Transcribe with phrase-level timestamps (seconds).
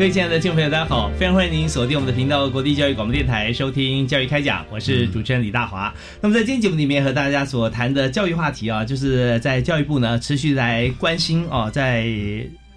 [0.00, 1.10] 各位亲爱的听众朋友，大家好！
[1.18, 5.92] 非常欢迎您锁定我们的频道——国际教育广播电台，收听《教育开讲》，我是主持人李大华。
[6.22, 12.06] 那么在今天节目里面和大家所谈的教育话题啊，就是在教育部呢持续来关心哦，在。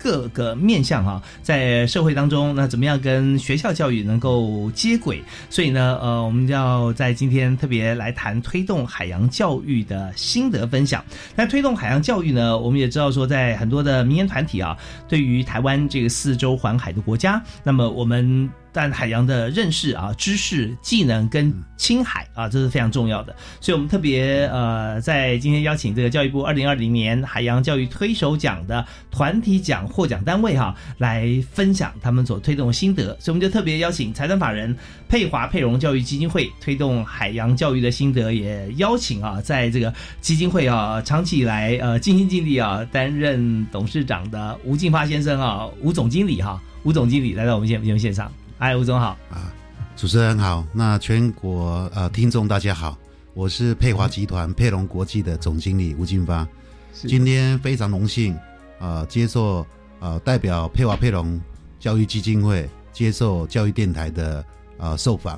[0.04, 5.24] 各个面向哈，在社会当中，那怎么样跟学校教育能够接轨？
[5.50, 11.02] 所以呢，呃，我们要在今天特别来谈推动海洋教育的心得分享。
[11.38, 18.50] 那推动海洋教育呢，我们也知道说，在很多的民间团体啊，对于台湾这个四周环海的国家，那么我们。
[18.74, 23.36] 但海洋的认识啊、知识、技能跟青海啊，这是非常重要的。
[23.62, 33.16] 所以我们特别呃，在今天邀请这个教育部二零二零年海洋教育推手奖的团体奖获奖单位哈，来分享他们所推动的心得。
[33.20, 34.76] 所以我们就特别邀请财团法人
[35.08, 48.32] 佩华佩荣教育基金会推动海洋教育的心得，也邀请啊，在这个基金会啊，长期以来呃尽心尽力啊，担任董事长的吴进发先生啊，吴总经理哈，吴总经理来到我们节节目现场。
[48.60, 49.52] 嗨，吴总好啊！
[49.96, 52.98] 主持人好，那全国呃听众大家好，
[53.34, 56.48] 我是佩华集团佩龙国际的总经理吴金发，
[56.94, 58.38] 今天非常荣幸
[58.80, 59.66] 啊接受
[60.00, 61.42] 呃代表佩华佩龙
[61.80, 64.46] 教育基金会接受教育电台的
[64.78, 65.38] 呃受访。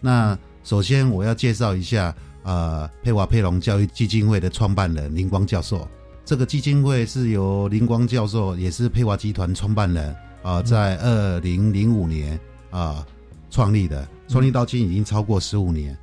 [0.00, 5.88] 那首先我要介绍一下呃佩华佩龙教育基金会的创办人林光教授，
[6.24, 12.38] 这个基金会是由林光教授也是佩华集团创办人啊，在二零零五年。
[12.72, 13.06] 啊，
[13.50, 15.96] 创立的，创立到今已经超过十五年，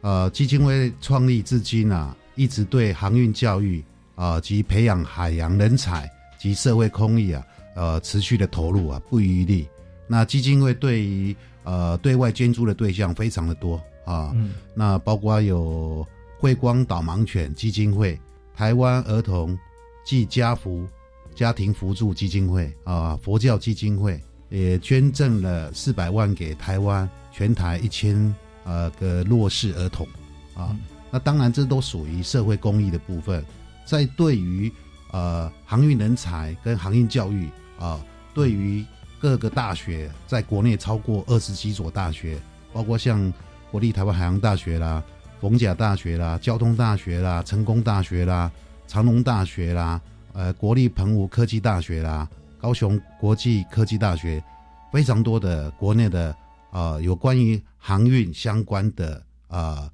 [0.00, 7.44] 呃，基金会创立至今啊，一直对航运教育啊及培养海洋人才及社会公益啊，
[7.76, 9.68] 呃，持续的投入啊，不遗余力。
[10.06, 14.34] 那基金会对于呃对外捐助的对象非常的多啊，
[14.74, 16.06] 那包括有
[16.38, 18.18] 慧光导盲犬基金会、
[18.56, 19.58] 台湾儿童
[20.06, 20.86] 暨家福
[21.34, 24.18] 家庭扶助基金会啊、佛教基金会。
[24.54, 28.32] 也捐赠了四百万给台湾全台一千
[28.62, 30.06] 呃个弱势儿童，
[30.54, 30.76] 啊，
[31.10, 33.44] 那当然这都属于社会公益的部分。
[33.84, 34.72] 在对于
[35.10, 37.48] 呃航运人才跟航运教育
[37.80, 38.00] 啊，
[38.32, 38.84] 对于
[39.18, 42.38] 各个大学，在国内超过二十几所大学，
[42.72, 43.32] 包括像
[43.72, 45.02] 国立台湾海洋大学啦、
[45.40, 48.48] 逢甲大学啦、交通大学啦、成功大学啦、
[48.86, 50.00] 长隆大学啦、
[50.32, 52.28] 呃国立澎湖科技大学啦。
[52.64, 54.42] 高雄国际科技大学
[54.90, 56.34] 非常多的国内的
[56.70, 59.90] 啊有关于航运相关的啊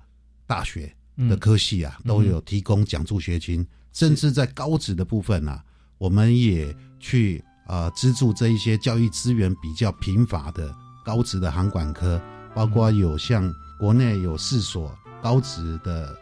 [0.46, 0.94] 大学
[1.28, 5.60] 的科系啊都有提供奖助学金，甚至在高职的部分啊，
[5.98, 10.72] 我们也去啊资助这一些教育资源比较贫乏的
[11.04, 12.22] 高职的航管科，
[12.54, 16.16] 包括有像国内有四所高职的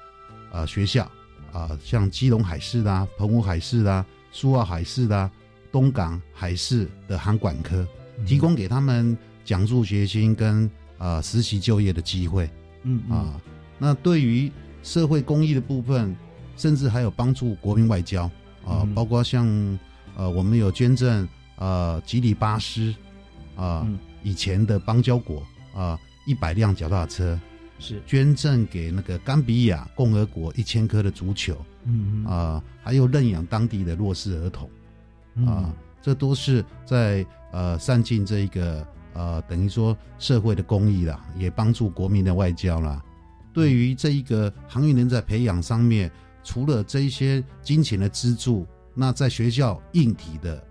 [0.51, 1.05] 啊学校
[1.53, 5.31] 啊，像基隆海事啦、澎湖海事啦、苏澳海事啦。
[5.71, 7.87] 东港海事的航管科
[8.27, 12.51] 提供给他们奖助学金跟呃实习就业的机会，
[12.83, 13.41] 嗯啊，
[13.79, 14.51] 那对于
[14.83, 16.17] 社会公益的部分，
[16.57, 18.31] 甚至还有帮助国民外交
[18.67, 19.47] 啊，包括像
[20.17, 22.95] 呃我们有捐赠呃吉里巴斯
[23.57, 23.87] 啊
[24.23, 25.43] 以前的邦交国
[25.75, 27.39] 啊一百辆脚踏车，
[27.79, 28.03] 是。
[28.07, 32.25] 捐赠给那个冈比亚共和国一千颗的足球，嗯。
[32.25, 34.69] 啊，还有认养当地的弱势儿童。
[35.47, 43.03] 啊，这都是在呃善尽这一个呃等于说社会的公益啦，也帮助国民的外交啦。
[43.53, 46.11] 对于这一个航运人才培养上面，
[46.45, 50.65] 除了这一些金钱的资助，那在学校硬体的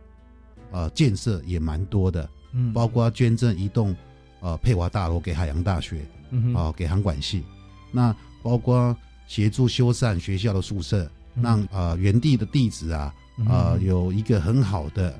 [0.71, 3.95] 呃建设也蛮多的，嗯，包括捐赠一栋
[4.39, 7.43] 呃佩华大楼给海洋大学，嗯啊给航管系，
[7.91, 8.95] 那包括
[9.27, 11.09] 协助修缮学校的宿舍，
[11.41, 13.13] 让呃原地的弟子啊。
[13.45, 15.19] 呃，有一个很好的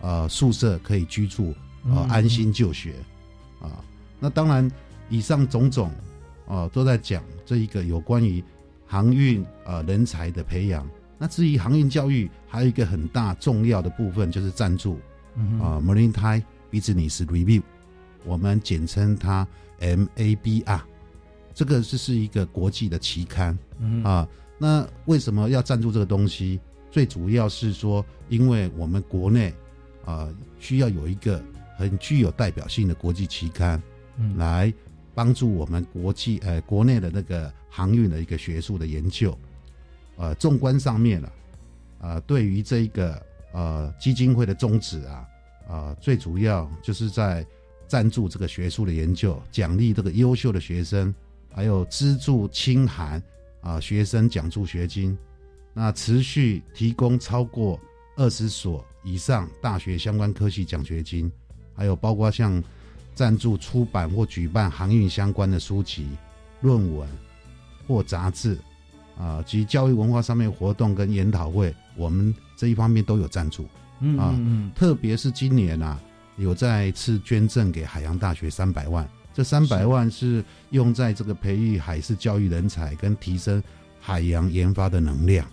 [0.00, 1.54] 呃宿舍可以居住，
[1.84, 2.94] 呃，安心就学
[3.60, 3.84] 啊。
[4.18, 4.70] 那当然，
[5.08, 5.90] 以上种种
[6.46, 8.42] 啊都在讲这一个有关于
[8.86, 10.88] 航运呃人才的培养。
[11.18, 14.98] 那至于航运教育，还有一个很大重要的部分就是赞助
[15.60, 17.62] 啊，Maritime Business Review，
[18.24, 19.46] 我们简称它
[19.80, 20.80] MABR。
[21.52, 23.58] 这个就是一个国际的期刊
[24.02, 24.26] 啊。
[24.56, 26.58] 那为什么要赞助这个东西？
[26.90, 29.54] 最主要是说，因为我们国内
[30.04, 30.28] 啊
[30.58, 31.42] 需要有一个
[31.76, 33.80] 很具有代表性的国际期刊，
[34.16, 34.72] 嗯来
[35.14, 39.36] 帮助我们国际呃国内的那个航运的一个学术的研究。
[40.16, 41.32] 呃，纵观上面了，
[42.00, 43.22] 呃，对于这一个
[43.52, 45.28] 呃基金会的宗旨啊，
[45.68, 47.46] 啊，最主要就是在
[47.86, 51.14] 赞助这个学术的研究，奖励这个优秀的学生。
[51.52, 53.20] 还有资助清寒
[53.60, 55.18] 啊，学生奖助学金，
[55.72, 57.78] 那持续提供超过
[58.16, 61.30] 二十所以上大学相关科系奖学金，
[61.74, 62.62] 还有包括像
[63.14, 66.08] 赞助出版或举办航运相关的书籍、
[66.60, 67.08] 论文
[67.86, 68.58] 或杂志
[69.18, 73.66] 啊，及教育文化上面活动跟研讨会，我们这一方面都有赞助。
[74.00, 76.00] 嗯啊，嗯特别是今年啊，
[76.36, 79.08] 有再次捐赠给海洋大学三百万。
[79.32, 83.62] 这三百万是用在这个培育海事教育人才跟提升
[84.00, 85.46] 海洋研发的能量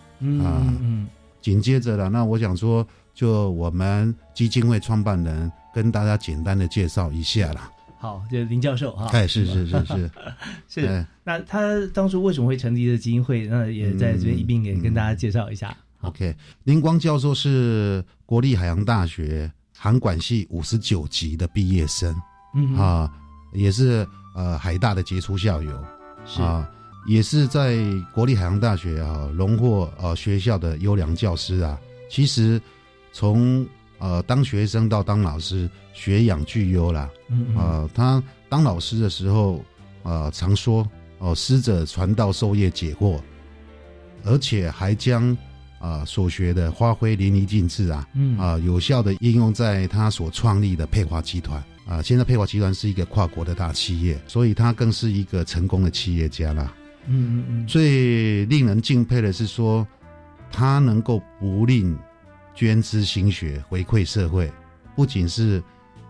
[0.43, 0.63] 啊。
[0.81, 1.07] 嗯，
[1.41, 7.71] 紧接着了，那我想说，就我们基金会创办人跟大家简单的介绍一下啦。
[7.99, 9.07] 好，就林教授哈。
[9.11, 10.11] 哎，是是是是
[10.67, 11.05] 是。
[11.23, 13.47] 那他当初为什么会成立这基金会？
[13.47, 15.75] 那也在这边一并也跟大家介绍一下。
[16.01, 16.35] OK，
[16.65, 22.15] 林光教授是国立海洋大学航管系五十九级的毕业生。
[22.55, 23.11] 嗯啊。
[23.53, 24.05] 也是
[24.35, 25.73] 呃海大的杰出校友，
[26.37, 26.69] 啊，
[27.07, 27.77] 也是在
[28.13, 31.79] 国立海洋大学啊荣获呃学校的优良教师啊。
[32.09, 32.61] 其实
[33.13, 33.65] 从
[33.97, 37.09] 呃当学生到当老师，学养俱优啦。
[37.29, 39.63] 嗯啊，他当老师的时候
[40.03, 40.87] 啊，常说
[41.19, 43.19] 哦师者传道授业解惑，
[44.23, 45.35] 而且还将
[45.79, 48.05] 啊所学的发挥淋漓尽致啊。
[48.13, 51.63] 嗯啊，有效的应用在他所创立的佩华集团。
[51.87, 56.73] 啊，现在佩华集团是一个跨国的大企业，所以他更是一个成功的企业家啦。
[57.07, 57.67] 嗯嗯嗯。
[57.67, 59.87] 最令人敬佩的是说，
[60.51, 61.97] 他能够不吝
[62.53, 64.51] 捐资心血回馈社会，
[64.95, 65.61] 不仅是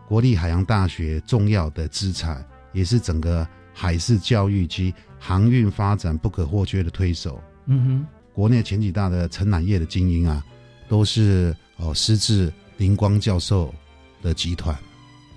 [0.07, 7.41] 国立海洋大学重要的资产，也是整个海事教育及航运发展不可或缺的推手。
[7.65, 10.43] 嗯哼，国内前几大的承揽业的精英啊，
[10.87, 13.73] 都是哦师自林光教授
[14.21, 14.73] 的集团。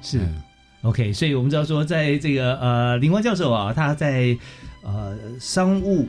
[0.00, 0.20] 是
[0.82, 4.38] ，OK，所以我们知道说，在这个呃，林光教授啊，他在
[4.82, 6.09] 呃商务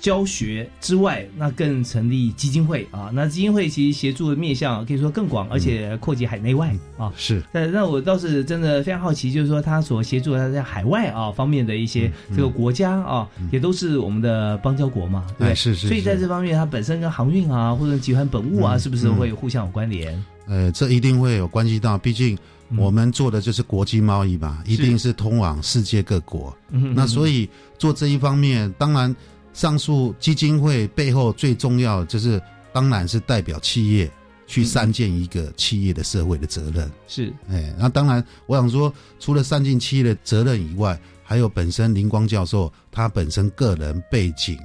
[0.00, 3.08] 教学之外，那更成立基金会啊。
[3.14, 7.12] 那基金会其实协助的面向可以说更广，而且扩及海内外啊。
[7.16, 15.86] 是，那那我倒是真的非常好奇，就是说他所协助他在海外啊方面的一些这个国家啊，也都是我们的邦交国嘛，对，是是。
[15.86, 20.24] 所以在这方面，它本身跟航运啊，或者集团本务啊，是不是会互相有关联？
[20.48, 22.36] 呃，这一定会有关系到，毕竟。
[22.78, 26.56] 我们做的就是国际贸易嘛，一定是通往世界各国。
[26.94, 27.48] 那所以
[27.78, 29.14] 做这一方面，当然
[29.52, 32.40] 上述基金会背后最重要就是，
[32.72, 34.10] 当然是代表企业
[34.46, 36.90] 去善尽一个企业的社会的责任。
[37.06, 44.58] 是，哎，那当然，我想说，除了善尽企业的责任以外，还有本身林光教授他本身个人背景，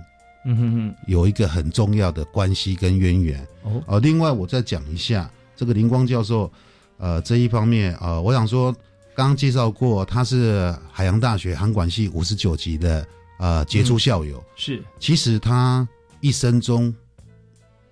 [0.46, 3.48] 嗯哼哼，有一个很重要的关系跟渊源。
[3.64, 6.52] 哦，哦，另外我再讲一下这个林光教授。
[6.98, 8.72] 呃，这一方面，呃，我想说，
[9.16, 13.08] 刚刚介绍过，他是海洋大学航管系五十九级的
[13.40, 14.44] 呃杰出校友。
[14.56, 15.88] 是，其实他
[16.22, 16.94] 一生中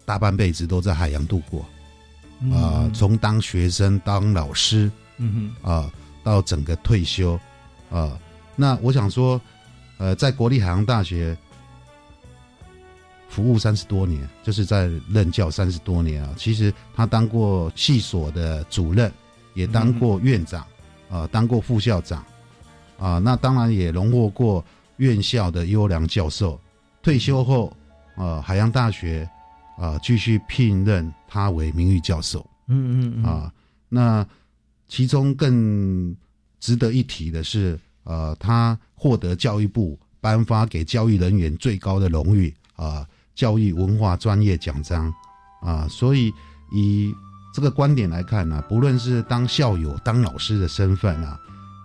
[0.05, 1.65] 大半辈子都在海洋度过，
[2.51, 5.91] 啊，从当学生、当老师，嗯哼，啊，
[6.24, 7.39] 到整个退休，
[7.91, 8.19] 啊，
[8.55, 9.39] 那我想说，
[9.97, 11.38] 呃，在国立海洋大学。
[13.35, 16.33] 服务三十多年，就是在任教三十多年啊。
[16.37, 19.11] 其实他当过系所的主任，
[19.55, 20.65] 也当过院长，
[21.09, 22.23] 啊，当过副校长，
[22.97, 24.63] 啊，那当然也荣获过
[24.97, 26.57] 院校的优良教授。
[27.03, 27.75] 退休后，
[28.15, 29.29] 啊，海洋大学
[29.77, 32.39] 啊继续聘任他为名誉教授。
[32.67, 33.23] 嗯嗯嗯。
[33.25, 33.53] 啊，
[33.89, 34.25] 那
[34.87, 36.15] 其中更
[36.61, 43.05] 值得一提的是，呃，他获得教育部颁发给教育人员最高的荣誉啊。
[43.35, 45.13] 教育文化专业奖章，
[45.61, 46.33] 啊，所以
[46.71, 47.13] 以
[47.53, 51.39] 这个观点来看呢，不论是当校友、当老师的身份啊，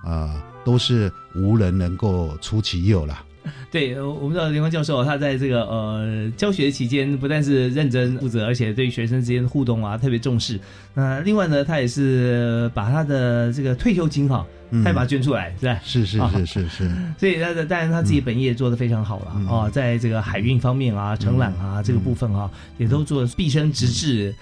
[0.05, 3.25] 啊，都是无人能够出其右了。
[3.73, 10.61] 对，我们知道林光教授他在这个呃教学期间不但是认真负责，而且对学生之间的互动啊特别重视。
[10.93, 15.81] 那、另外呢，他也是把他的这个退休金哈，他也把它捐出来，是吧？
[15.85, 16.31] 是是啊。
[16.35, 19.47] 是是是，所以他的当然他自己本业做的非常好了、嗯。
[19.47, 24.35] 哦，在这个海运方面啊、承揽啊、这个部分啊，也都做毕生直至，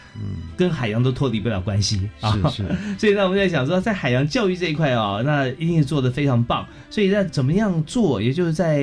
[0.56, 2.32] 跟海洋都脱离不了关系啊。
[2.50, 6.66] 是是， 所以呢，我们在想说，在海洋教育这一块啊，那一定是做的非常棒。
[6.90, 8.82] 所以在怎么样做，也就是在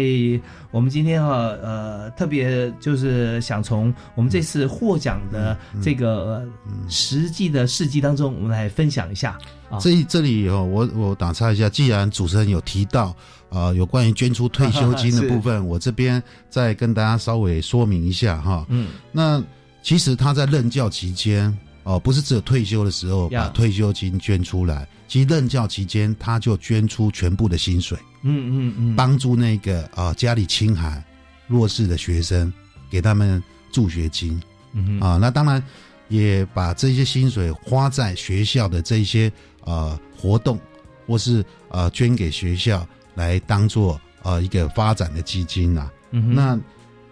[0.71, 6.45] 我们今天哈，呃，特别就是想从我们这次获奖的这个、呃
[6.87, 9.37] 实际的事迹当中，我们来分享一下
[9.69, 9.79] 啊。
[9.79, 13.15] 这这里哦，我我打岔一下，既然主持人有提到
[13.49, 18.65] 呃有关于捐出退休金的 部分，我这边再跟大家稍微说明一下哈。
[18.69, 19.43] 嗯，那
[19.83, 31.03] 其实他在任教期间哦，不是只有退休的时候把退休金捐出来，其实任教期间他就捐出全部的薪水，嗯嗯嗯，帮助那个啊、家里清寒
[31.45, 32.51] 弱势的学生，
[32.89, 34.41] 给他们助学金。
[34.73, 35.07] 嗯哼。
[35.07, 35.61] 啊，那当然
[36.07, 39.31] 也把这些薪水花在学校的这些
[39.63, 40.59] 呃活动，
[41.07, 45.91] 或是呃捐给学校来当做呃一个发展的基金啊。
[46.11, 46.59] 嗯那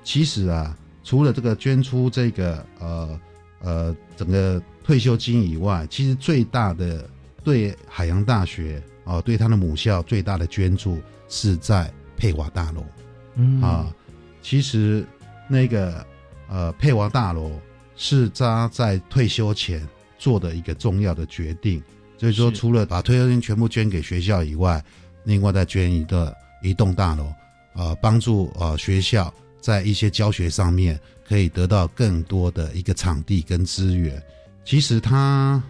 [0.04, 3.20] 其实啊，除了这个捐出这个呃
[3.60, 7.10] 呃整个退休金以外，其实最大的
[7.44, 10.98] 对海洋大学啊、对他的母校最大的捐助
[11.28, 12.86] 是在佩华大楼。
[13.36, 13.94] 嗯啊，
[14.42, 15.06] 其实
[15.50, 16.06] 那个
[16.48, 17.52] 呃佩华大楼
[17.96, 19.86] 是他在退休前
[20.18, 21.84] 做的一个重要的决定，
[22.24, 24.82] 所以说除了把退休金全部捐给学校以外，
[25.26, 27.34] 另外再捐一个一栋大楼，
[27.76, 34.24] 呃，帮助呃学校在一些教学上面可以得到更多的一个场地跟资源。
[34.64, 35.62] 其实他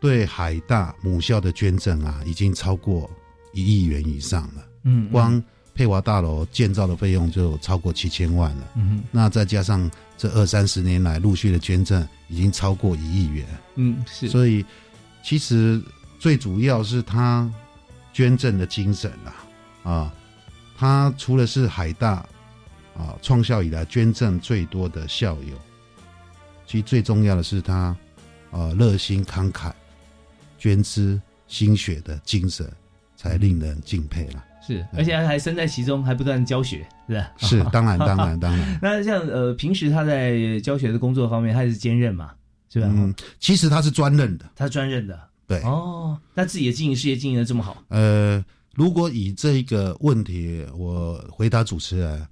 [0.00, 3.08] 对海大母校的捐赠啊，已经超过
[3.52, 4.66] 一亿元以上了。
[4.82, 5.40] 嗯光
[5.76, 8.72] 佩华大楼建造的费用就超过七千万了。
[8.74, 9.88] 嗯那再加上
[10.18, 13.46] 这二三十年来陆续的捐赠，已经超过一亿元。
[13.76, 14.64] 嗯是所以，
[15.22, 15.80] 其实
[16.20, 17.50] 最主要是他
[18.12, 20.12] 捐赠的精神啦，啊，
[20.76, 22.16] 他除了是海大
[22.94, 25.56] 啊创校以来捐赠最多的校友，
[26.66, 27.96] 其实最重要的是他
[28.50, 29.72] 啊热心慷慨、
[30.58, 32.70] 捐资心血的精神，
[33.16, 34.44] 才令人敬佩啦。
[34.60, 37.32] 是，而且他还身在其中，还不断教学，是吧？
[37.38, 38.78] 是，当然，当然， 当然。
[38.82, 42.32] 那像呃，平时他在教学的工作方面，他也是兼任嘛，
[42.68, 42.86] 是吧？
[42.90, 45.18] 嗯，其实他是专任的，他专任的。
[45.50, 45.60] 对。
[45.62, 52.24] 哦，那自己的经营事业经营的这么好，呃，如果以这一个问题，我回答主持人，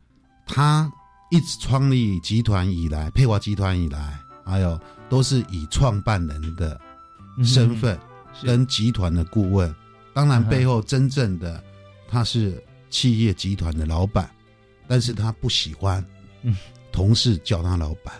[0.46, 0.88] 他
[1.32, 6.80] 一直创立集团以来，佩华集团以来，还有都是以创办人的
[7.42, 7.98] 身份
[8.44, 9.74] 跟集团的顾问，
[10.14, 11.60] 当然背后真正的
[12.08, 14.30] 他是企业集团的老板，
[14.86, 16.04] 但是他不喜欢
[16.42, 16.54] 嗯。
[16.90, 18.12] 同事叫他老板，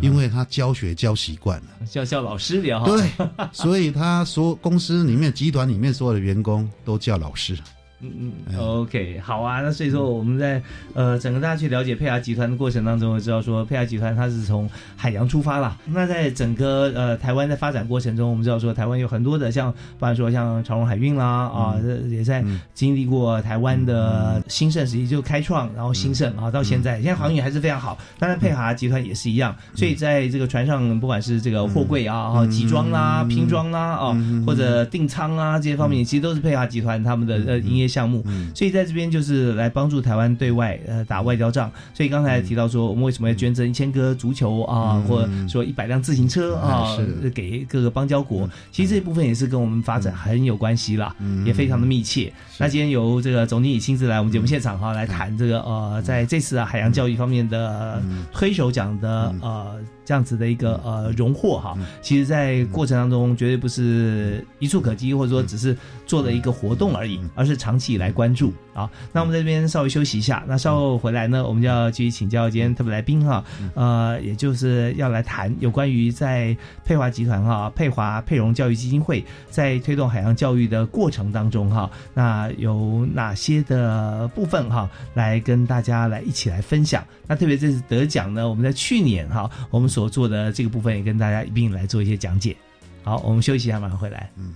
[0.00, 1.86] 因为他教学教习惯了。
[1.90, 2.82] 叫叫老师一样。
[2.84, 3.10] 对，
[3.52, 7.58] 所以他说公司里面集团里面所有的员工都叫老师。
[8.02, 9.60] 嗯嗯，OK，好啊。
[9.62, 10.62] 那所以说我们在
[10.94, 15.76] 呃整个大家去了解佩雅集团的过程当中，会知道说佩雅集团它是从海洋出发啦。
[15.86, 22.60] 那在整个呃台湾的发展过程中，我们知道说台湾有很多的像，比方说像长荣海运啦啊，这也在嗯。
[22.74, 27.96] 经历过台湾的兴盛时期，就开创然后兴盛啊，到现在现在航运还是非常好。
[28.18, 38.24] 当然佩华集团也是一样，所以在这个船上，不管是这个货柜啊、啊集装啦、拼装啦啊，或者订仓啊这些方面，其实都是佩华集团他们的呃营业项目。
[38.54, 41.70] 所以在这边就是来帮助台湾对外呃打外交仗。
[41.92, 48.48] 所以刚才提到说，我们为什么要捐赠一千个足球啊，或者说一百辆自行车啊是，给各个邦交国？
[48.70, 52.32] 其实这部分也是跟我们发展很有关系啦，也非常的密切。
[52.58, 58.00] 那今天由这个总经理亲自来我们节目现场哈，来谈这个呃，在这次啊海洋教育方面的
[58.32, 68.52] 推手奖的呃这样子的一个呃荣获哈，其实，在过程当中绝对不是一触可及，或者说只是做了一个活动而已，而是长期以来关注。
[68.74, 68.90] 啊。
[69.12, 73.44] 那我们在这边稍微休息一下，那稍后回来呢，我们就要继续请教今天特别来宾哈，
[73.74, 87.04] 呃，也就是要来谈有关于在佩华集团哈、佩华佩荣教育基金会在推动海洋教育的过程当中哈，那有哪些的部分哈，来跟大家来一起来分享。
[87.26, 92.56] 那特别这次得奖呢，我们在去年哈，我们所做的这个部分也跟大家一并来做一些讲解。
[93.04, 94.30] 好，我们休息一下，马上回来。
[94.36, 94.54] 嗯，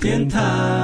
[0.00, 0.79] 电台。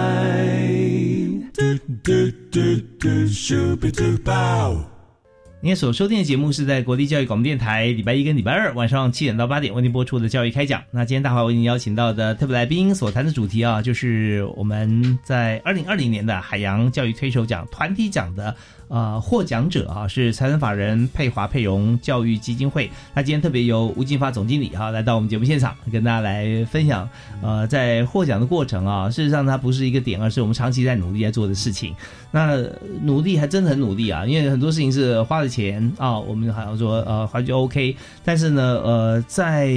[5.66, 10.80] 您所收听的节目是在国立教育广播电台礼拜一跟礼拜二晚上七点到八点为您播出的教育开讲。
[10.92, 18.54] 那今天大华为您邀请到的特别来宾所谈的主题啊，就是我们在二零二零年的海洋教育推手奖团体奖的
[18.87, 22.88] 呃获奖者啊，是财团法人佩华佩荣教育基金会。
[23.12, 27.11] 那今天特别由吴金发总经理哈、来到我们节目现场，跟大家来分享
[27.42, 31.92] 呃在获奖的过程啊，事实上它不是一个点，而是我们长期在努力在做的事情。
[32.30, 32.56] 那
[33.02, 39.72] 努力还真的很努力啊，因为很多事情是花了钱啊，我们好像说呃还就 OK，但是呢呃在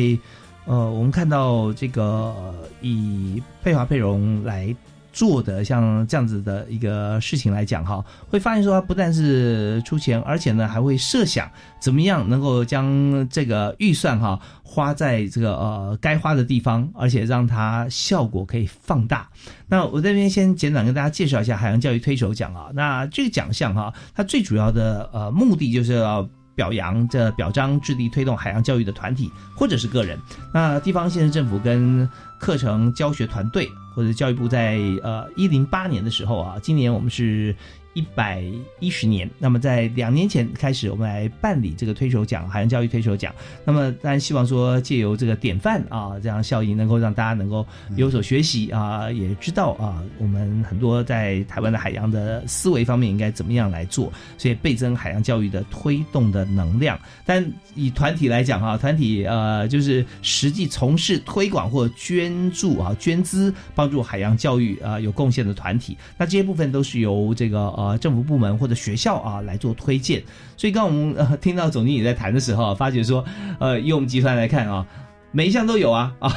[0.65, 4.75] 呃我们看到这个、呃以配华配荣来。
[5.19, 19.27] 做的像这样子的一个事情来讲哈，会发现说他不但是出钱，而且呢还会设想怎么样能够将这个预算哈花在这个呃该花的地方，而且让它效果可以放大。
[19.67, 22.67] 那我这边先简短跟大家介绍一下海洋教育推手奖啊。
[22.73, 30.17] 那这个奖项哈，它最主要的呃目的就是要表扬这表彰致力推动海洋教育的团体或者是个人。
[30.53, 37.53] 那地方县市政府跟课程教学团队或者教育部在呃一零八年的时候啊，今年我们是。
[37.93, 38.43] 一百
[38.79, 43.33] 一十年，那么在两年前开始，我们来办理这个推手奖，海洋教育推手奖。
[43.65, 56.99] 那么当然希望说借由这个典范啊，这样效应能够让大家能够有所学习啊，也知道啊，我们很多在台湾的海洋的思维方面应该怎么样来做，所以倍增海洋教育的推动的能量。
[57.25, 70.23] 但以团体来讲哈，团体呃就是实际从事推广或捐助啊捐资帮助海洋教育啊有贡献的团体，那这些部分都是由这个啊政府部门或者学校啊来做推荐。
[70.57, 73.23] 所以刚我们呃听到总经理在谈的时候，发觉说
[73.59, 74.85] 呃以我们集团来看啊，
[75.31, 76.29] 每一项都有啊啊，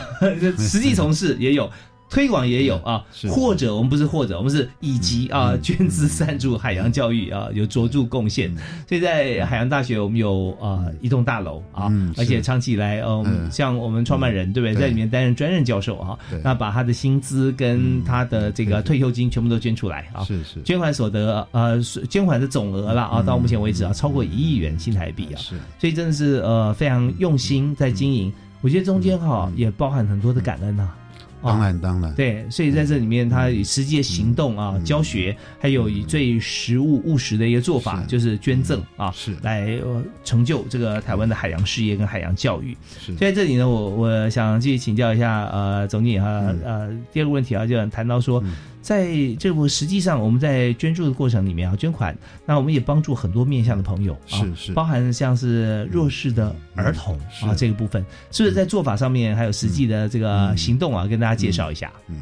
[0.59, 1.71] 实际从事也有。
[2.13, 8.55] 推广也有啊，或者我们不是或者，我们是以及啊，捐资赞助海洋教育啊，有卓著贡献。
[8.87, 13.51] 所以在海洋大学，我们有啊一栋大楼啊嗯，而且是长期以来，呃，嗯。
[13.51, 20.23] 像我们创办人对不对，在里面担任专任教授啊，那把他的薪资跟他的这个退休金全部都捐出来啊。
[20.25, 20.61] 是是。
[20.65, 25.57] 捐款所得，呃，捐款的总额了啊，到目前为止啊，超过一亿元新台币啊，是。
[25.79, 28.31] 所以真的是呃非常用心在经营。
[28.61, 30.83] 我觉得中间哈嗯也包含很多的感恩呐。
[30.83, 30.97] 啊
[31.43, 34.85] 当然当然，对，所以在这里面，他以实际的行动啊、嗯。
[34.85, 39.37] 教学，还有以最实务务实的一个做法，就是捐赠啊，是。
[39.43, 42.77] 来、呃、成就这个台湾的海洋事业跟海洋教育。
[42.99, 43.17] 是。
[43.17, 46.61] 所以在这里呢，我我想继续请教一下呃总经理哈、嗯。
[46.65, 48.53] 呃第二个问题啊，就谈到说，嗯
[48.83, 52.15] 在这部实际上我们在捐助的过程里面啊，捐款，
[52.45, 61.93] 那我们也帮助很多面向的朋友啊，是是包含像是弱势的儿童、是啊这个部分，是不是在做法上面还有实际的这个嗯行动啊，跟大家介绍一下？
[62.09, 62.21] 嗯，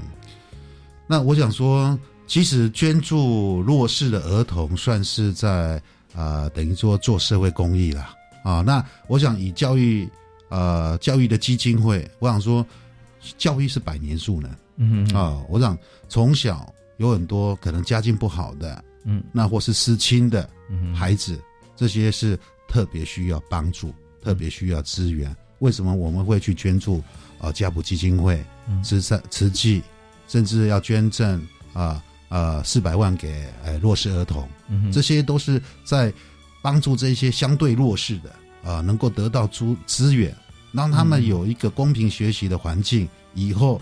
[1.07, 5.83] 那我想说，其实捐助弱势的儿童，算是在
[6.15, 8.15] 啊、呃等于说做社会公益啦。
[8.45, 8.61] 啊。
[8.61, 10.09] 那我想以教育
[10.51, 12.65] 呃教育的基金会，我想说，
[13.37, 15.45] 教育是百年树呢嗯哼啊。
[15.49, 15.77] 我想
[16.09, 20.49] 从小有很多可能家境不好的，嗯那或是失亲的
[20.95, 21.41] 孩子，
[21.77, 25.35] 这些是特别需要帮助、特别需要资源。
[25.61, 27.03] 为什么我们会去捐助
[27.39, 29.83] 啊家谱基金会、嗯慈善慈济，
[30.27, 34.49] 甚至要捐赠啊呃四百万给呃弱势儿童？
[34.69, 36.13] 嗯这些都是在
[36.63, 40.37] 帮助这些相对弱势的啊、能够得到资资源，
[40.73, 43.81] 让他们嗯有一个公平学习的环境，以后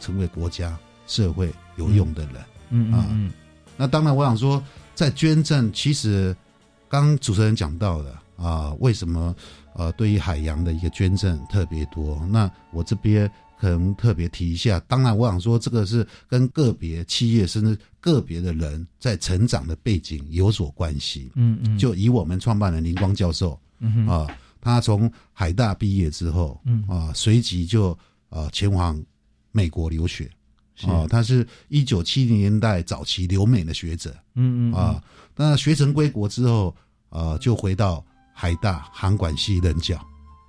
[0.00, 2.34] 成为国家社会有用的人。
[2.70, 3.32] 嗯啊嗯
[3.76, 4.62] 那当然，我想说，
[4.94, 6.36] 在捐赠，其实
[6.88, 9.34] 刚刚主持人讲到的啊，为什么
[9.74, 12.20] 呃对于海洋的一个捐赠特别多？
[12.28, 14.80] 那我这边可能特别提一下。
[14.88, 21.30] 当然，我想说，这个是跟个别企业甚至个别的人在成长的背景有所关系。
[21.36, 24.26] 嗯嗯，就以我们创办人林光教授嗯哼啊，
[24.68, 26.84] 他从海大毕业之后，嗯。
[26.86, 29.02] 啊，随即就啊前往
[29.50, 30.30] 美国留学。
[30.74, 30.90] 是。
[30.90, 34.14] 啊，他是一九七零年代早期留美的学者。
[34.34, 35.02] 嗯嗯啊。
[35.34, 36.76] 那学成归国之后，
[37.08, 38.04] 啊，就回到
[38.34, 39.98] 海大航管系任教。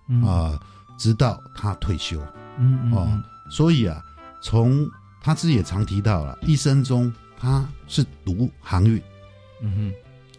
[0.10, 0.22] 嗯。
[0.24, 0.60] 啊，
[0.98, 2.20] 直到他退休。
[2.58, 3.24] 嗯嗯哦。
[3.50, 4.04] 所以啊，
[4.44, 4.86] 从
[5.22, 9.02] 他自己也常提到了，一生中他是读航运。
[9.62, 9.94] 嗯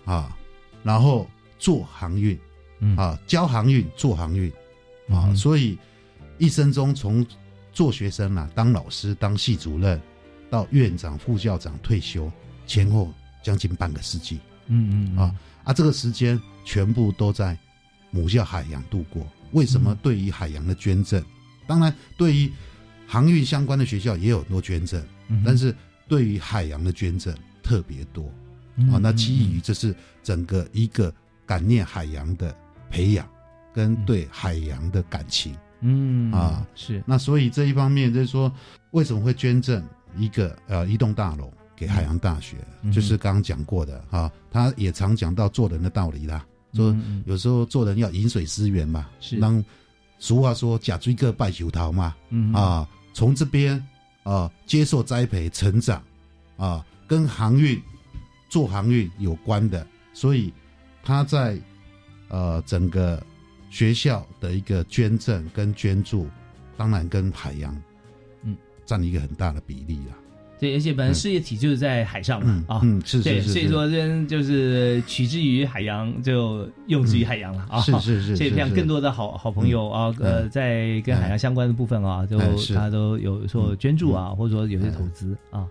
[0.04, 0.12] 哼。
[0.12, 0.36] 啊，
[0.82, 1.26] 然后
[1.58, 2.38] 做航运
[2.80, 2.96] 嗯。
[2.96, 4.50] 啊，教航运，做航运。
[5.08, 5.78] 啊，嗯所以
[6.38, 7.24] 一生中从
[7.72, 10.00] 做学生啊，当老师，当系主任，
[10.50, 12.30] 到院长、副校长退休，
[12.66, 13.12] 前后
[13.42, 14.40] 将近半个世纪。
[14.66, 17.58] 嗯嗯啊啊，这个时间全部都在
[18.10, 19.26] 母校海洋度过。
[19.52, 19.98] 为什么嗯。
[20.02, 21.22] 对于海洋的捐赠，
[21.66, 22.50] 当然对于
[23.06, 25.74] 航运相关的学校也有很多捐赠，嗯但是
[26.08, 28.24] 对于海洋的捐赠特别多。
[28.92, 28.98] 啊。
[29.02, 31.12] 那基于这是整个一个
[31.44, 32.56] 感念海洋的
[32.90, 33.26] 培养，
[33.72, 35.57] 跟对海洋的感情。
[35.81, 37.03] 嗯啊是。
[37.07, 38.53] 那所以这一方面就是说，
[38.90, 39.83] 为什么会捐赠
[40.16, 42.57] 一个呃一栋大楼给海洋大学？
[42.83, 42.92] 嗯。
[42.92, 49.38] 就是刚刚讲过的啊，他也常讲到做人的道理啦，说有时候做人要饮水思源嘛，是。
[49.38, 49.64] 让
[50.18, 52.53] 俗话说“假追个拜九桃”嘛，嗯。
[52.53, 53.83] 啊，从这边
[54.22, 56.03] 啊接受栽培成长
[56.59, 57.81] 啊，跟航运
[58.50, 60.53] 做航运有关的，所以
[61.03, 61.59] 他在
[62.30, 63.22] 呃整个
[63.68, 66.26] 学校的一个捐赠跟捐助，
[66.76, 67.76] 当然跟海洋
[68.42, 68.56] 嗯。
[68.86, 70.16] 占一个很大的比例啦。
[70.58, 72.80] 对，而且本来事业体就是在海上嘛啊。
[72.82, 77.80] 嗯嗯，是对，是是，所以说这边就是取之于海洋，就用之于海洋了啊。
[77.80, 78.74] 是是是，所以培养是。
[78.74, 80.50] 更多的好好朋友啊，呃，嗯。
[80.50, 85.66] 在跟海洋相关的部分啊，都哎是他都有所捐助啊，或者说有些投资啊。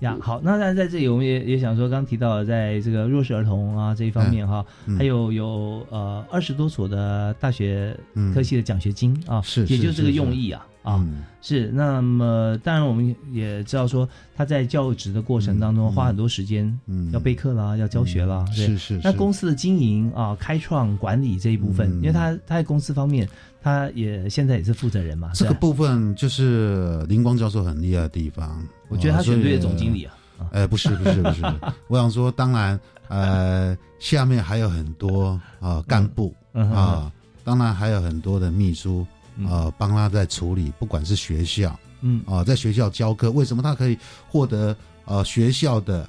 [0.00, 4.96] 呀，好，那在在这里我们也也想说，刚提到的在这个弱势儿童啊这一方面哈，嗯。
[4.96, 8.32] 还有有呃二十多所的大学嗯。
[8.32, 10.96] 科系的奖学金啊，是是也就是这个用意啊啊。
[11.00, 11.24] 嗯。
[11.42, 17.10] 是，那么当然我们也知道说，他在教职的过程当中嗯花很多时间，嗯。
[17.10, 21.96] 要备课啦，要教学啦，对是是，那公司的经营啊、开创、管理这一部分，嗯。
[21.96, 23.28] 因为他他在公司方面，
[23.60, 28.64] 他也现在也是负责人嘛，这个部分就是林光教授很厉害的地方。
[28.88, 30.14] 我觉得他哦选对了总经理啊。
[30.38, 31.42] 啊呃，不是不是不是，
[31.88, 37.10] 我想说，当然，呃，下面还有很多呃干部啊，
[37.42, 39.04] 当然还有很多的秘书
[39.38, 42.22] 啊呃，帮他在处理，不管是学校嗯。
[42.24, 43.98] 啊，在学校教课，为什么他可以
[44.28, 46.08] 获得呃学校的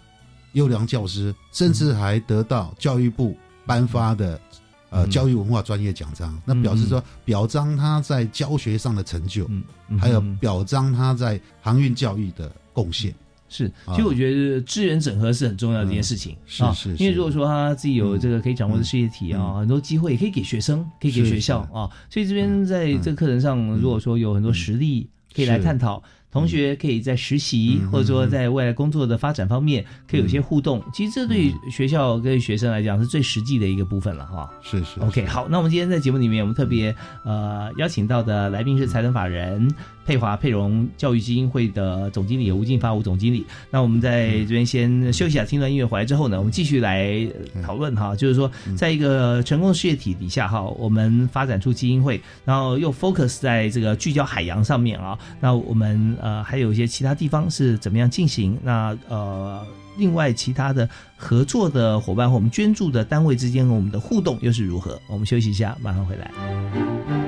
[0.54, 4.40] 优良教师，甚至还得到教育部颁发的
[4.92, 5.10] 呃嗯。
[5.10, 6.40] 教育文化专业奖章？
[6.46, 9.50] 那表示说表彰他在教学上的成就，
[10.00, 10.38] 还有嗯。
[10.38, 12.52] 表彰他在航运教育的
[12.84, 13.14] 贡献。
[13.52, 26.04] 是，啊其实我觉得资源整合是很重要的一件事情啊是是，因为如果说他自己有这个可以掌握的事业体啊，很多机会也可以给学生，可以给学校啊，所以这边在这个课程上，如果说有很多实例可以来探讨。
[26.32, 30.80] 同学可以在实习，嗯或者说在未来工作的发展方面，可以有些互动。
[30.94, 34.48] 其实这对学校跟学生来讲是最实际的一个部分了哈。
[34.62, 39.68] 是是 OK，好，那我们今天在节目里面，我们特别呃邀请到的来宾是财团法人
[40.10, 43.46] 佩华佩荣教育基金会的总经理吴进发吴总经理。
[43.70, 58.58] 那我们在这边先休息一下，听段音乐回来之后呢，我们继续来呃讨论哈，就是说在一个成功的事业体底下哈，我们发展出基金会，然后又 focus 在这个聚焦海洋上面啊，那我们呃还有一些其他地方是怎么样进行？
[58.64, 59.64] 那呃。
[59.98, 64.98] 另外，其他的合作的伙伴和我们捐助的单位之间，我们的互动又是如何？
[65.10, 67.19] 我们休息一下，马上回来。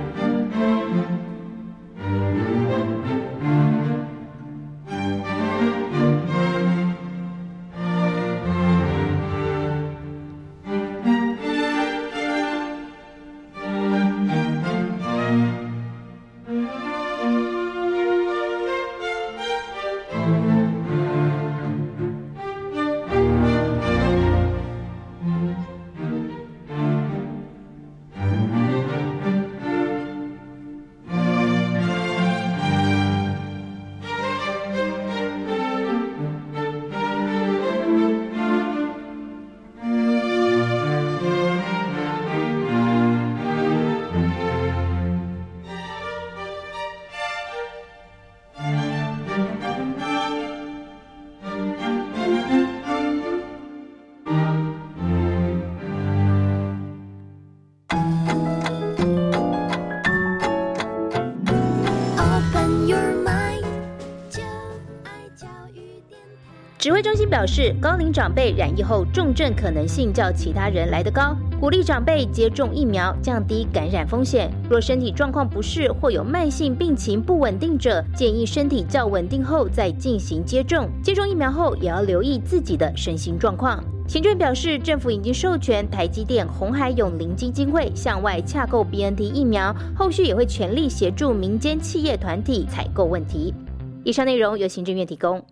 [67.41, 74.47] 表示，高龄长辈染疫后重症可能性较其他人来得高，鼓励长辈接种疫苗，降低感染风险。
[74.69, 80.88] 若身体状况不适或有慢性病情不稳定者，建议身体较稳定后再进行接种。
[81.01, 83.84] 接种疫苗后，也要留意自己的身心状况。
[84.08, 93.51] 行政表示，政府已经授权台积电红海永龄基金会向外洽购 BNT 疫苗，后续也会全力协助民间企业团体采购问题。
[94.04, 95.43] 以上内容由行政院提供。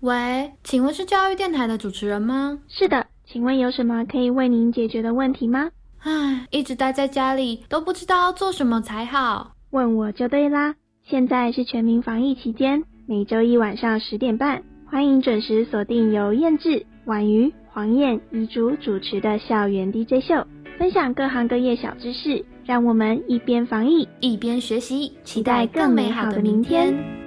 [0.00, 2.58] 喂，请问是教育电台的主持人吗？
[2.68, 5.70] 是的，请问有什么可以为您解决的问题吗？
[5.98, 9.52] 唉，一直待在家里，都不知道要做什么才好。
[9.68, 10.74] 问我就对啦。
[11.04, 20.46] 现在是全民防疫期间，每周一晚上十点半，欢迎准时锁定由燕志、婉瑜、黄燕、遗竹主持的校园 DJ 秀，
[20.78, 27.19] 分享各行各业小知识，让我们一边防疫一边学习，期待更美好的明天。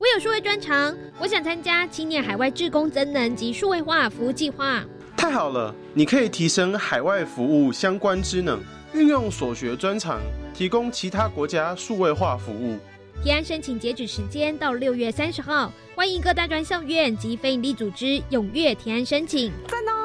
[0.00, 4.82] 我有数位专长，我想参加青年海外志工增能及数位化服务计划。
[5.14, 8.58] 太好了，你可以提升海外服务相关职能，
[8.94, 10.18] 运用所学专长，
[10.54, 12.78] 提供其他国家数位化服务。
[13.22, 19.52] 提案申请截止时间到六月三十号，欢迎各大专校院及非营利组织踊跃提案申请。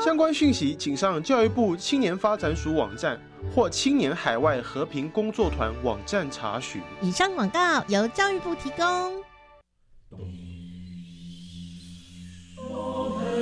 [0.04, 3.18] 相关讯息请上教育部青年发展署网站
[3.50, 6.82] 或青年海外和平工作团网站查询。
[7.02, 9.24] 以上广告由教育部提供。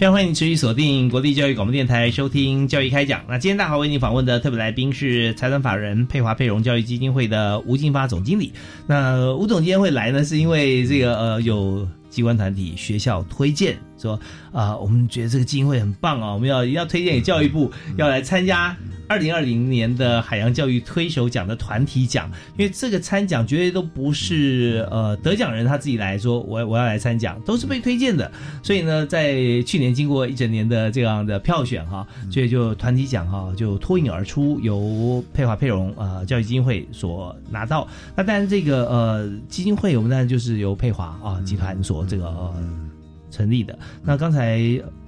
[0.00, 3.22] 非常欢迎持续锁定国立教育广播电台收听教育开讲。
[3.28, 8.50] 那今天大华为您访问的特别来宾是财团法人佩华佩荣教育基金会的吴进发总经理。
[8.86, 14.18] 那吴总今天会来呢，是因为这个呃有机关团体学校推荐说
[14.52, 18.76] 啊、我们觉得这个基金会很棒啊，我们要一定要推荐给教育部，要来参加。
[19.08, 28.30] 二零二零年的海洋教育推手奖的团体奖，因为这个参奖绝对都不是呃得奖人他自己来说，我我要来参奖，都是被推荐的。
[28.62, 37.88] 所以呢，在去年经过一整年的这样的票选哈，所以就团体奖哈就脱颖而出，由佩华佩荣呃教育基金会所拿到。
[38.14, 42.54] 那当然这个呃基金会我们当然就是由佩华啊集团所这个、呃、
[43.30, 43.78] 成立的。
[44.02, 44.60] 那刚才。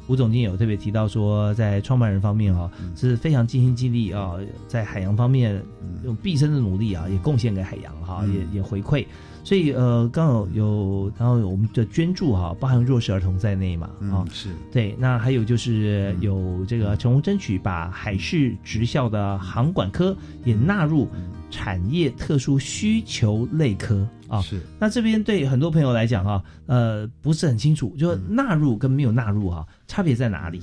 [0.08, 4.32] 吴总监有特别提到说，在创办人方面哈、是非常尽心尽力啊，
[4.66, 5.62] 在海洋方面
[6.04, 9.06] 用毕生的努力啊，也贡献给海洋哈、也也回馈。
[9.44, 21.08] 所以呃，刚好有，然后我们的捐助哈、包含弱势儿童在内嘛，啊、是对，那还有就是有这个成功争取把海事职校的航管科也纳入
[21.52, 24.42] 产业特殊需求类科啊。
[24.42, 24.60] 是。
[24.80, 30.60] 那这边对很多朋友来讲哈、呃，不是很清楚，就纳入跟没有纳入哈、差别在哪里？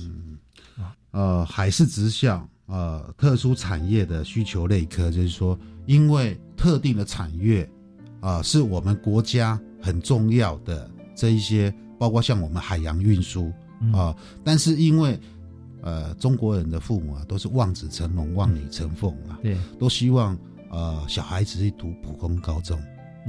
[1.12, 7.68] 呃，海事职校呃特殊产业的需求类科，就是说，因为特定的产业
[8.20, 13.50] 啊、是我们国家很重要的这一些，包括像我们海洋运输
[13.92, 15.18] 啊、但是因为
[15.80, 20.38] 呃中国人的父母啊都是望子成龙、望女成凤啊，对，都希望
[20.70, 22.80] 呃小孩子去读普通高中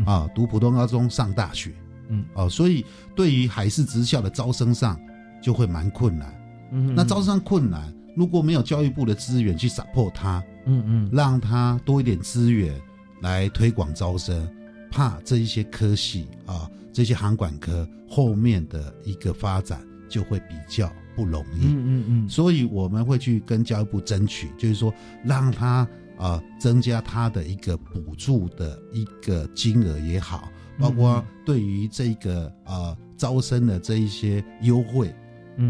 [0.05, 1.73] 啊，读普通高中上大学，
[2.09, 4.99] 嗯，哦、所以对于海事职校的招生上
[5.41, 6.33] 就会蛮困难。
[6.71, 12.79] 嗯那招生上困难，如果没有教育部的资源去 support 他，嗯嗯，让他多一点资源
[13.21, 14.47] 来推广招生，
[14.89, 21.65] 怕这一些科系啊，这些航管科后面的一个发展就会比较不容易。
[21.65, 24.93] 嗯嗯嗯，所以我们会去跟教育部争取，就是说
[25.23, 35.11] 让他啊、增加他的一个补助的一个金额也好，包括对于这个啊、招生的这一些优惠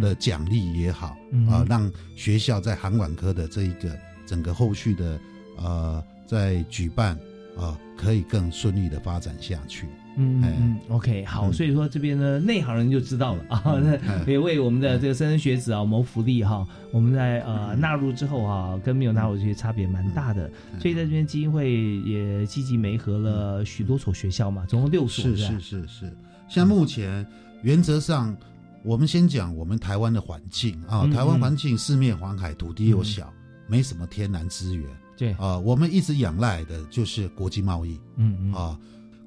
[0.01, 1.47] 的奖励也好，嗯。
[1.47, 5.19] 啊、让学校在航管科的这一个整个后续的
[5.57, 7.17] 呃在举办
[7.57, 9.87] 啊、可以更顺利的发展下去。
[10.17, 10.53] 嗯哎。
[10.59, 16.67] 嗯嗯，OK，好，所以说这边呢，内行人就知道了啊，嗯那也为我们的这个莘莘学子啊谋福利哈。
[16.91, 26.17] 我们在呃纳入之后啊，跟没有纳入这些差别蛮大的，所以在这边基金会也积极媒合了许多所学校嘛，总共六所，是是是是，
[26.49, 27.25] 像目前
[27.61, 28.35] 原则上，
[28.83, 33.31] 我们先讲我们台湾的环境啊，嗯台湾环境四面环海，土地又小，
[33.67, 34.89] 没什么天然资源。
[35.17, 37.99] 对啊，我们一直仰赖的就是国际贸易。
[38.15, 38.79] 嗯嗯啊，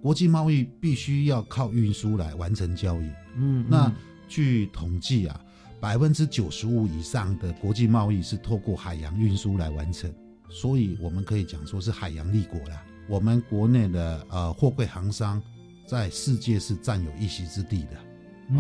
[0.03, 3.11] 国际贸易必须要靠运输来完成交易。
[3.37, 3.95] 嗯，那嗯
[4.27, 5.41] 据统计啊，
[5.81, 10.13] 百分之九十五以上的国际贸易是透过海洋运输来完成，
[10.49, 12.83] 所以我们可以讲说是海洋立国啦。
[13.09, 15.41] 我们国内的呃货柜航商
[15.87, 17.97] 在世界是占有一席之地的。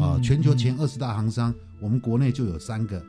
[0.00, 3.02] 啊、嗯全球嗯前二十大航商，我们国内就有三个，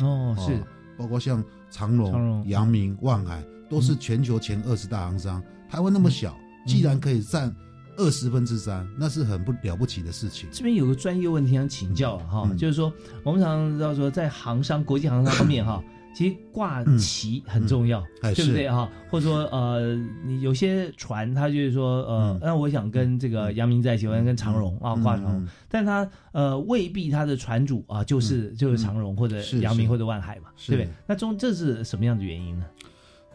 [0.00, 0.60] 哦是
[0.96, 5.42] 包括像长荣、阳明、万海，都是全球前二十大航商。
[5.68, 7.54] 台湾那么小，既然可以占
[7.96, 10.48] 二十分之三，那是很不了不起的事情。
[10.52, 12.92] 这边有个专业问题想请教啊哈，嗯就是说
[13.24, 15.82] 我们常常知道说在航商国际航商方面哈，
[16.16, 18.62] 其实挂旗很重要，哎对不对？
[18.62, 18.70] 是。
[18.70, 18.90] 哈？
[19.10, 25.42] 或者说呃，你有些船他就是说呃，那我想跟这个杨明在一起，我想跟长荣啊挂长荣。
[25.42, 30.72] 嗯，但他呃未必他的船主啊就是就是长荣或者是是阳明或者万海嘛，是。
[30.72, 30.94] 对不对？
[31.06, 32.64] 那中这是什么样的原因呢？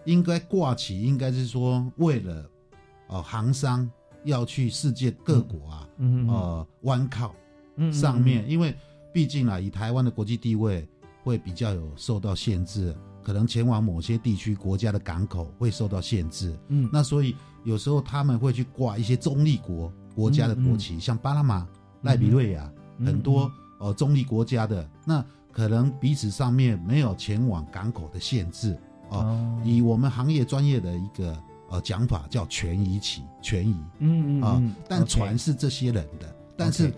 [0.05, 2.49] 应该挂旗，应该是说为了
[3.09, 3.87] 呃航商
[4.23, 6.29] 要去世界各国啊，嗯嗯嗯。
[6.29, 7.35] 呃弯靠
[7.91, 8.73] 上面，因为
[9.13, 10.87] 毕竟啊，以台湾的国际地位
[11.23, 21.67] 会比较有受到限制，可能前往某些地区国家的港口会受到限制，嗯那所以有时候他们会去挂一些中立国国家的国旗，像巴拿马、
[22.01, 28.77] 赖比瑞亚，嗯很多呃中立国家的，那可能彼此上面没有前往港口的限制
[29.09, 31.37] 哦、哦以我们行业专业的一个
[31.69, 36.93] 呃讲法叫权益旗，权益啊嗯嗯啊，但船是这些人的，但是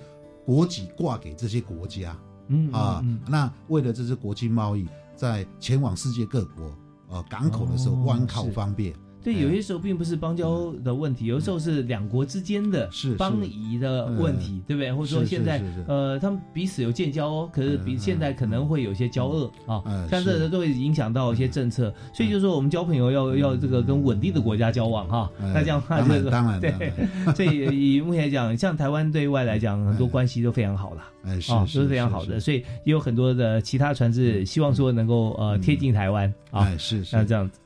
[0.46, 2.16] 国籍挂给这些国家
[2.48, 6.76] 嗯啊那为了这次国际贸易，在前往世界各国
[7.10, 8.94] 呃港口的时候哦弯靠方便。
[9.24, 14.94] 对，有些时候并不是邦交的问题，有的时候是两国之间的是邦谊的问题，对不对？
[14.94, 15.86] 或者说是是现在是是。
[15.88, 25.54] 呃，他们彼此有建交哦，可是比嗯现在可能会有些交恶啊嗯，像这是都会影响到一些政策，所以就说我们交朋友要要这个跟稳定的国家交往哈，嗯。
[25.54, 26.92] 那这样的话就是当然 对，
[27.34, 31.04] 所以以目前来讲，像台湾对外来讲，很多关系都非常好了。
[31.24, 37.16] 哎，是啊，都是非常好的，所以也有很多的其他船只希望说能够呃贴近台湾啊，哎是是。
[37.16, 37.60] 那这样子。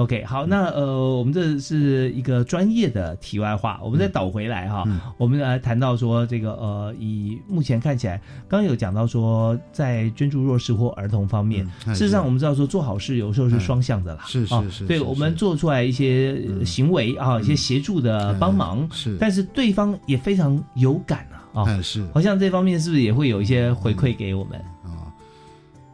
[0.00, 4.98] OK，好，那呃，我们这是一个专业的题外话，我们再倒回来哈，嗯。
[5.18, 8.16] 我们来谈到说这个呃，以目前看起来，
[8.48, 22.02] 刚刚有讲到说在捐助弱势或儿童方面，事实上我们知道说做好事有时候是双向的啦，是是是对我们做出来一些呃行为啊，一些协助的帮忙，是但是对方也非常有感啊，啊，哎是。
[22.14, 24.58] 好像这方面是不是也会有一些回馈给我们？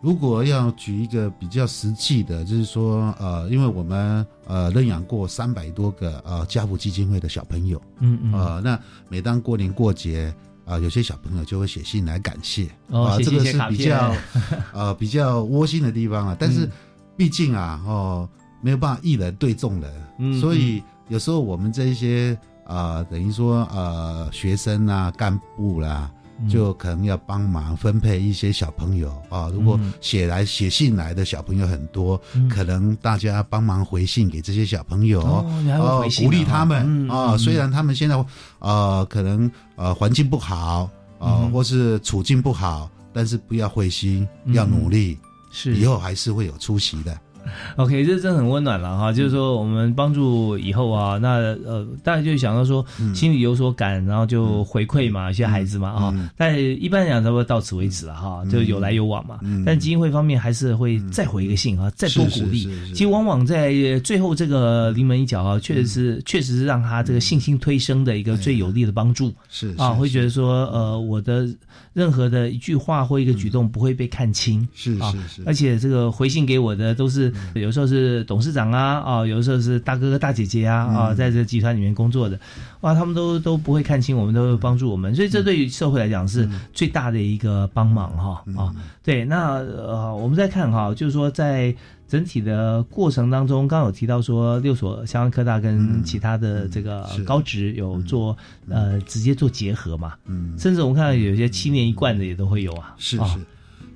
[0.06, 10.32] 啊，如果要举一个比较实际的，就是说，呃，因为我们呃认养过三百多个呃家福基金会的小朋友，嗯嗯呃，那每当过年过节。
[10.66, 14.12] 啊、有些小朋友就会写信来感谢，啊、这个是比较
[14.74, 16.36] 呃比较窝心的地方啊。
[16.36, 16.70] 但是嗯
[17.16, 18.28] 毕竟啊，哦，
[18.60, 26.15] 没有办法一人对众人，嗯所以有时候我们这一些啊、呃等于说呃学生啊、干部啦，嗯
[26.48, 29.50] 就可能要帮忙分配一些小朋友啊。
[29.52, 29.92] 如果嗯。
[30.00, 32.48] 写来写信来的小朋友很多，嗯。
[32.48, 36.28] 可能大家帮忙回信给这些小朋友，哦你还会哦回信啊。
[36.28, 38.24] 鼓励他们嗯啊、嗯虽然他们现在
[38.58, 41.50] 呃可能呃环境不好啊、嗯。
[41.52, 44.54] 或是处境不好，但是不要灰心，嗯。
[44.54, 45.18] 要努力，
[45.50, 45.74] 是。
[45.76, 47.18] 以后还是会有出息的。
[47.76, 49.12] OK，这真的很温暖了哈。
[49.12, 56.30] 就是说，我们帮助以后啊，那呃，大家就想到说，嗯心里有所感，然后就回馈嘛，一些孩子嘛啊。
[56.36, 59.38] 但一般来讲，差不多到此为止了哈，就有来有往嘛。
[59.64, 62.68] 但基金会方面还是会再回一个信啊，再多鼓励。
[62.92, 63.72] 其实往往在
[64.04, 69.32] 最后这个临门一脚啊，确实是确实是让他这个信心推升的一个最有力的帮助。
[69.48, 71.48] 是啊，会觉得说，呃，我的
[71.92, 74.60] 任何的一句话或一个举动不会被看轻。
[74.62, 82.38] 啊是是是，而且这个回信给我的都是有时候是董事长啊，啊，有时候是大哥哥大姐姐啊，啊，在这集团里面工作的，
[82.80, 88.74] 哇，他们都都不会看清我们，都会帮助我们，所以这对于社会来讲是最大的一个帮忙哈啊。
[89.02, 91.74] 对，那呃，我们再看哈，就是说在
[92.08, 98.36] 整体的过程当中，刚刚有提到说六所香港科大跟其他的这个高职有做
[98.68, 103.38] 呃直接做结合嘛，嗯，甚至我们看到有些七年一贯的也都会有啊，啊是是，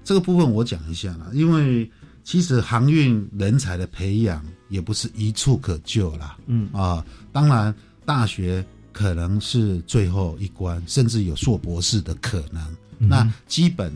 [0.02, 1.88] 这个部分我讲一下啦，因为
[2.24, 6.68] 其实航运人才的培养也不是一触可就啦，嗯。
[6.72, 12.62] 啊，当然大学可能是最后一关，甚至有硕博士的可能。
[12.98, 13.90] 嗯那基本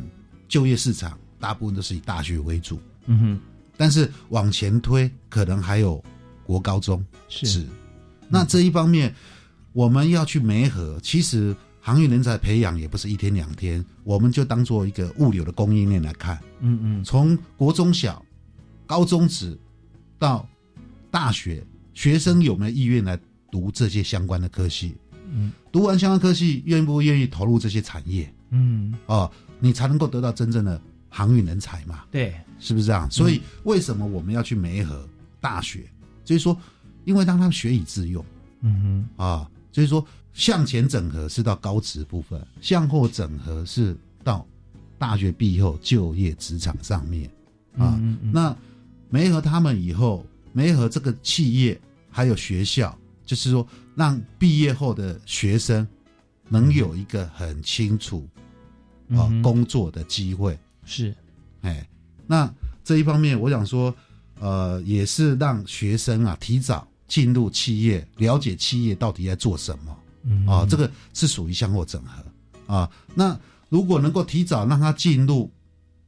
[0.49, 3.41] 就业市场大部分都是以大学为主，嗯哼，
[3.77, 6.03] 但是往前推，可能还有
[6.43, 7.67] 国高中是。
[8.31, 9.15] 那这一方面，
[9.75, 11.55] 我们要去媒合，其实
[11.87, 16.41] 航运人才培养也不是一天两天，我们就当做一个物流的供应链来看。
[16.61, 18.25] 嗯嗯，从国中小、
[18.87, 19.55] 高中职
[20.19, 20.49] 到
[21.11, 21.63] 大学，
[21.93, 23.21] 学生有没有意愿来
[23.51, 24.95] 读这些相关的科系？
[25.31, 28.33] 嗯，读完相关科系，愿不愿意投入这些产业？
[28.49, 29.31] 嗯，哦，
[29.61, 30.81] 你才能够得到真正的
[31.11, 32.07] 航运人才嘛？
[32.11, 33.11] 对，是不是这样？
[33.11, 35.07] 所以为什么我们要去媒合
[35.39, 35.85] 大学？
[36.25, 36.59] 就是说，
[37.05, 38.25] 因为让他们学以致用
[38.63, 40.03] 嗯哼啊，所以说
[40.35, 44.47] 向前整合是到高职部分，向后整合是到
[44.99, 47.31] 大学毕业后就业职场上面
[47.79, 47.97] 啊。
[48.03, 48.55] 嗯嗯那
[49.09, 51.81] 媒合他们以后，媒合这个企业
[52.11, 55.87] 还有学校，就是说让毕业后的学生
[56.49, 58.29] 能有一个很清楚
[59.11, 60.59] 啊、嗯工作的机会。
[60.85, 61.15] 是，
[61.61, 61.89] 哎，
[62.27, 63.95] 那这一方面，我想说，
[64.41, 69.97] 呃，也是让学生啊提早进入企业，了解企业到底在做什么。
[70.25, 72.91] 嗯啊，这个是属于相互整合啊。
[73.15, 75.51] 那如果能够提早让他进入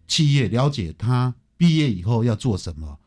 [0.08, 2.98] 企业，了解他毕业以后要做什么，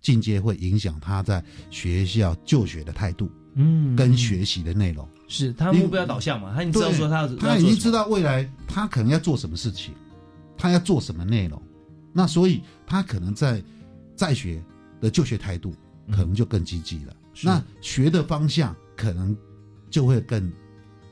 [0.00, 5.06] 进阶会影响他在学校就学的态度，嗯跟学习的内容。
[5.26, 6.54] 是他目标导向嘛？
[6.54, 9.92] 他已经知道说他要他已经知道未来他可能要做什么事情，
[10.56, 11.62] 他要做什么内容，
[12.12, 13.62] 那所以他可能在
[14.16, 14.62] 在学
[15.02, 15.74] 的就学态度
[16.10, 17.14] 可能就更积极了。
[17.42, 19.36] 那学的方向可能
[19.90, 20.50] 就会更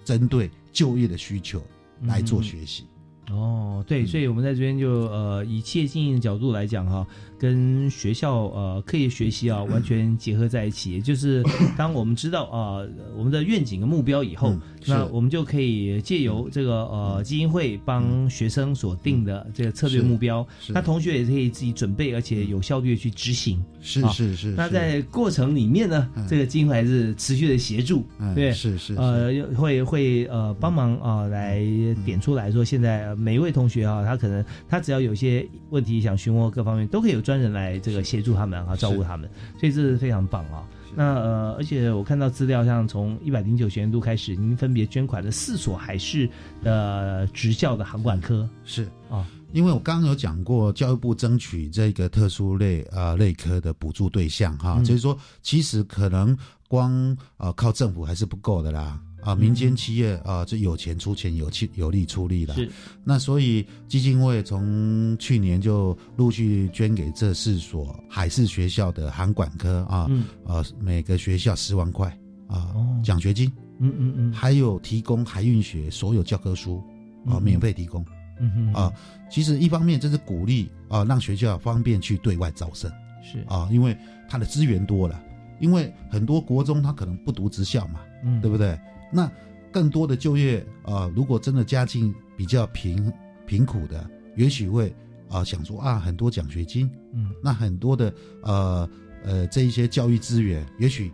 [0.05, 1.63] 针对就业的需求
[2.03, 2.85] 来做学习。
[3.29, 7.05] 哦，对，所以我们在这边就呃，以企业经营的角度来讲哈，
[7.37, 10.93] 跟学校呃课业学习啊完全结合在一起。
[10.93, 11.43] 也就是
[11.77, 23.63] 当我们知道啊、我们的愿景跟目标以后，嗯那我们就可以借由这个呃基金会帮学生所定的这个策略目标，那同学也可以自己准备，而且有效率的去执行。
[23.81, 24.55] 是啊是是是。
[24.57, 31.61] 那在过程里面呢，这个基金会还是持续的协助，嗯对，是是呃，会会呃帮忙啊、来
[32.05, 39.29] 点出来说，现在呃每一位同学啊，他可能他只要有些问题想询问各方面，都可以有专人来这个协助他们啊，照顾他们，
[39.59, 40.67] 所以这是非常棒啊。
[40.97, 46.27] 那呃，而且我看到资料，上从一百零九学年度开始，您分别捐款了四所海事
[46.63, 48.89] 的职校的航管科，是。
[49.11, 54.85] 啊，因为我刚刚有讲过，教育部争取这个特殊类呃类科的补助对象哈，嗯。
[54.85, 56.37] 就是说其实可能
[56.67, 58.99] 光呃靠政府还是不够的啦。
[59.27, 62.55] 啊，民间企业啊，这有钱出钱，有气有力出力啦。
[62.55, 62.71] 是，
[63.03, 72.09] 那所以基金会从去年就陆续捐给这四所海事学校的航管科啊，嗯呃，每个学校十万块
[72.47, 72.73] 啊，
[73.03, 73.51] 奖学金，
[73.81, 76.79] 嗯嗯嗯，还有提供海运学所有教科书
[77.27, 78.05] 啊，嗯免费提供。
[78.39, 78.93] 嗯哼啊，
[79.31, 82.89] 其实一方面这是鼓励啊，让学校方便去对外招生
[83.23, 83.97] 是啊，因为
[84.29, 85.21] 它的资源多了，
[85.59, 88.79] 因为很多国中他可能不读职校嘛，嗯对不对？
[89.13, 89.31] 那
[89.73, 93.13] 更多的就业啊，如果真的家境比较贫
[93.47, 94.95] 贫苦的，也许会
[95.29, 98.91] 啊想说啊，很多奖学金，嗯，那很多的呃
[99.25, 101.13] 呃这一些教育资源，也许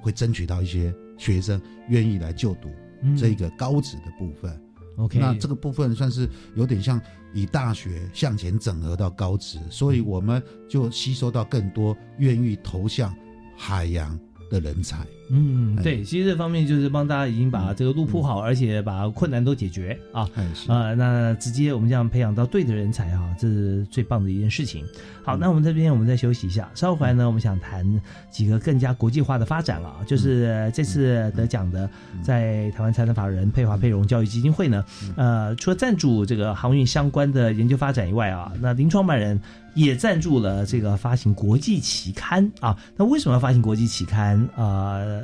[0.00, 2.70] 会争取到一些学生愿意来就读
[3.02, 3.16] 嗯。
[3.16, 4.60] 这个高职的部分。
[4.96, 7.00] OK 那这个部分算是有点像
[7.32, 13.14] 以大学向前整合到高职，所以我们就吸收到更多愿意投向
[13.56, 14.18] 海洋
[14.50, 15.06] 的人才。
[15.30, 15.82] 嗯，哎。
[15.82, 20.28] 对，其实这方面就是帮大家已经把这个路铺好，而且把困难都解决啊。
[20.66, 24.84] 那直接我们这样培养到对的人才啊，这是最棒的一件事情。
[25.24, 27.84] 好，那我们这边我们再休息一下，稍后回来呢，我们想谈
[28.30, 31.88] 几个更加国际化的发展啊，就是这次得奖的
[32.22, 34.84] 在台湾财团法人佩华佩荣教育基金会呢，
[35.16, 39.38] 呃，除了赞助这个航运相关的研究发展以外啊，那林创办人
[39.74, 42.76] 也赞助了这个发行国际期刊啊。
[42.96, 44.38] 那为什么要发行国际期刊？
[44.56, 44.96] 啊？
[44.98, 45.17] 呃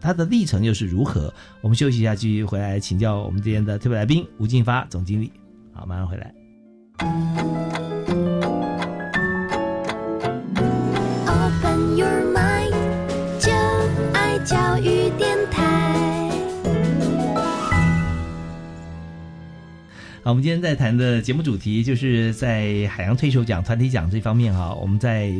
[0.00, 1.32] 他的历程又是如何？
[1.60, 5.30] 我们休息一下，继续回来请教我们今天的特别来宾吴进发总经理。
[5.72, 6.34] 好，马上回来。
[20.22, 25.32] 好，我们今天在谈的节目主题就是在海洋推手奖、团体奖这方面哈，我们在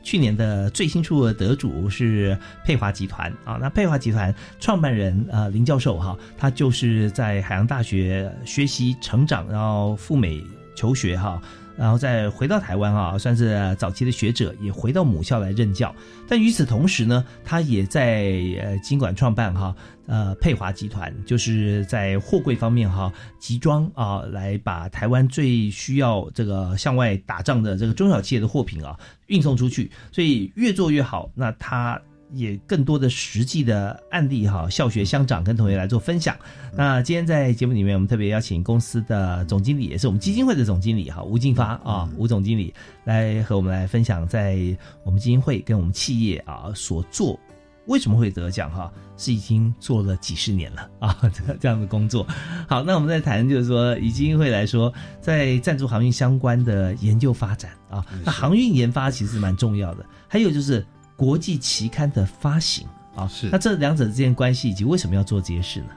[0.00, 3.58] 去年的最新出的得主是佩华集团啊。
[3.60, 10.40] 那佩华集团创办人啊林教授哈，他就是在海洋大学学习成长，然后赴美
[10.76, 11.42] 求学哈。
[11.78, 15.94] 然后再回到台湾啊，算是早期的学者，也回到母校来任教。
[16.26, 19.74] 但与此同时呢，他也在呃尽管创办哈
[20.06, 28.98] 呃佩华集团，就是在货柜方面哈集装啊，来把台湾最需要这个向外打仗的这个中小企业的货品啊
[29.28, 31.30] 运送出去，所以越做越好。
[31.34, 31.98] 那他。
[32.32, 36.36] 也更多的实际的案例哈，校学乡长跟同学来做分享。
[36.74, 42.72] 那今天在节目里面，我们特别邀请公司的总经理，也是我们基金会的总经理哈，吴进发啊，吴总经理
[43.04, 44.58] 来和我们来分享，在
[45.04, 47.38] 我们基金会跟我们企业啊所做
[47.86, 52.26] 为什么会得奖哈，是已经做了几十年了啊，这 这样的工作。
[52.68, 60.84] 好，那我们再谈就是说，以基金会来说，在赞助航运相关的研究发展啊，那航运研发其实蛮重要的，还有就是。
[61.18, 65.88] 国际期刊的发行啊，是那这两者之间关系以及为什么要做这些事呢？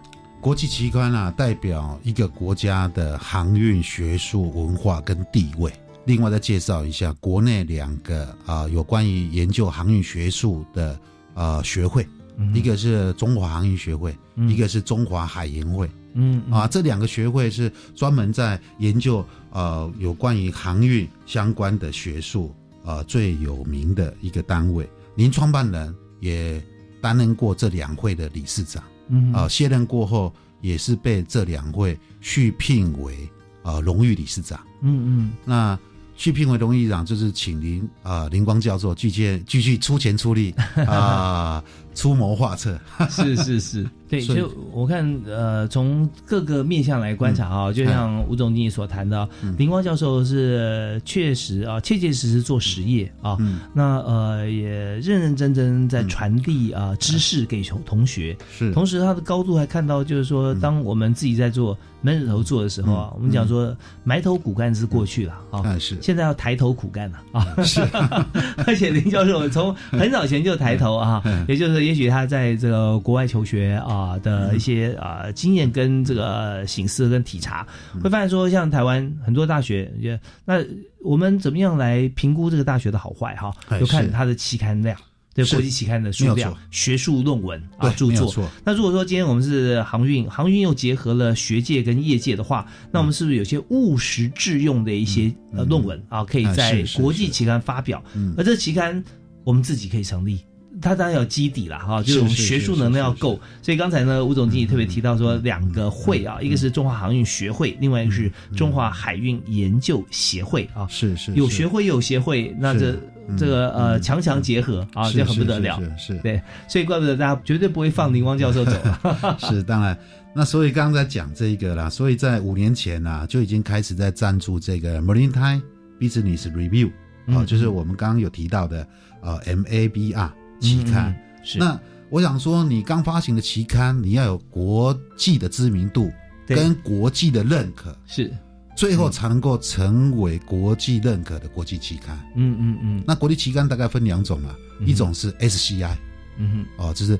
[0.41, 5.71] 国际期刊啊，代表一个国家的航运学术文化跟地位。
[6.05, 10.99] 另外再介绍一下国内两个啊、有关于研究航运学术的
[11.35, 12.03] 啊学会，
[12.37, 14.17] 嗯一个是中华航运学会，
[14.49, 15.87] 一个是中华海研会。
[16.13, 22.51] 嗯啊，这两个学会是专门在研究呃有关于航运相关的学术
[22.83, 24.89] 呃最有名的一个单位。
[25.21, 26.59] 您创办人也
[26.99, 29.31] 担任过这两会的理事长，嗯。
[29.31, 33.29] 啊，卸任过后也是被这两会续聘为
[33.61, 34.59] 呃荣誉理事长。
[34.81, 35.77] 嗯嗯，那
[36.15, 40.55] 续聘为荣誉理事长，就是请您啊林光教授继续继续出钱出力
[40.87, 41.63] 啊、
[42.01, 42.79] 出谋划策。
[43.11, 53.37] 是是是，对，就我看呃，从各个面向来观察啊，就像吴总经理所谈的，林光教授是确实啊，切切实实做实业啊，
[53.71, 67.79] 那呃也认认真真在传递啊知识给同同学，是，同时他的高度还看到，就是说，当我们自己在做闷着头做的时候啊，我们讲说埋头苦干是过去了啊，是，现在要抬头苦干了啊，是，
[68.65, 77.67] 而且林教授从很早前就抬头啊， 也就是也许他在这个国外求学啊的一些啊经验跟这个醒思跟体察，
[78.01, 80.63] 会发现说，像台湾很多大学，也那
[81.03, 83.53] 我们怎么样来评估这个大学的好坏哈？
[83.67, 84.97] 哎就看是它的期刊量。
[85.33, 98.03] 对国际期刊的数量、学术论文啊著作那如果说今天我们是航运，航运又结合了学界跟业界的话，那我们是不是有些务实致用的一些呃论文啊，可以啊在国际期刊发表？
[98.13, 99.01] 嗯而这期刊
[99.45, 100.41] 我们自己可以成立。
[100.81, 103.39] 它当然有基底了哈，就是是我们学术能量要够。
[103.61, 110.87] 所以刚才呢，吴总经理特别提到说，两个会啊，一个是中华航运学会，另外一个是中华海运研究协会啊。
[110.89, 112.97] 是是是有学会有协会，那这
[113.37, 115.79] 这个呃强强结合啊，是这很不得了。
[115.97, 118.71] 是是对，所以怪不得大家绝对不会放林光教授走
[119.03, 119.37] 啊。
[119.39, 119.97] 是，当然。
[120.33, 125.61] 那所以刚刚在讲这一个啦，所以在五年前啊、就已经开始在赞助这个 Maritime
[125.99, 128.87] Business Review 啊、嗯就是我们刚刚有提到的
[129.21, 130.31] 呃 MABR
[130.61, 131.11] 期刊。
[131.11, 131.57] 嗯是。
[131.57, 131.77] 那
[132.09, 136.11] 我想说，你刚发行的期刊，你要有国际的知名度
[136.45, 136.55] 对。
[136.55, 138.31] 跟国际的认可，是。
[138.75, 142.17] 最后才能够成为国际认可的国际期刊。
[142.35, 143.03] 嗯嗯嗯。
[143.05, 145.95] 那国际期刊大概分两种啊，嗯一种是 SCI，
[146.37, 146.85] 嗯哼。
[146.85, 147.19] 哦，这是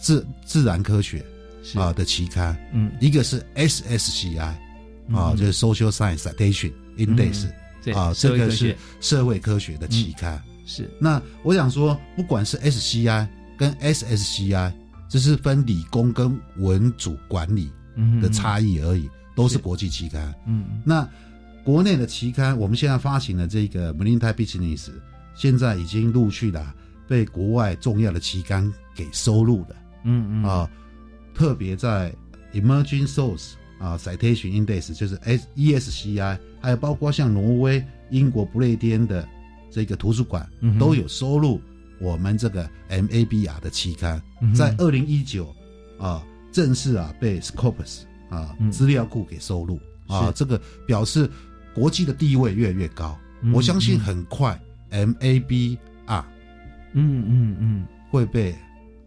[0.00, 1.24] 自自然科学
[1.62, 1.78] 是。
[1.78, 2.90] 啊的期刊，嗯。
[3.00, 4.56] 一个是 SSCI 啊，
[5.08, 7.52] 嗯就是 Social Science Citation Index 嗯
[7.84, 10.42] 对啊，这个是社会科学的期刊。
[10.66, 14.72] 是那我想说，不管是 SCI 跟 SSCI，
[15.08, 17.70] 只是分理工跟文组管理
[18.20, 20.34] 的差异而已，都是国际期刊。
[20.46, 21.08] 嗯那
[21.64, 24.90] 国内的期刊，我们现在发行的这个 Maritime Business，
[25.34, 26.64] 现在已经陆续的
[27.08, 29.76] 被国外重要的期刊给收录了。
[30.04, 30.70] 嗯嗯啊，
[31.34, 32.14] 特别在
[32.52, 39.26] Emerging Source 啊 Citation Index，就是 S ESCI，还有包括像挪威、英国不列颠的
[39.76, 41.60] 这个图书馆、嗯都有收录
[42.00, 45.54] 我们这个 MABR 的期刊，嗯在二零一九
[45.98, 48.72] 啊正式啊被 Scopus 啊嗯。
[48.72, 51.28] 资料库给收录啊，这个表示
[51.74, 53.14] 国际的地位越来越高。
[53.42, 54.00] 嗯我相信嗯。
[54.00, 54.58] 很快
[54.90, 55.76] MABR
[56.94, 57.86] 嗯嗯嗯。
[58.10, 58.54] 会被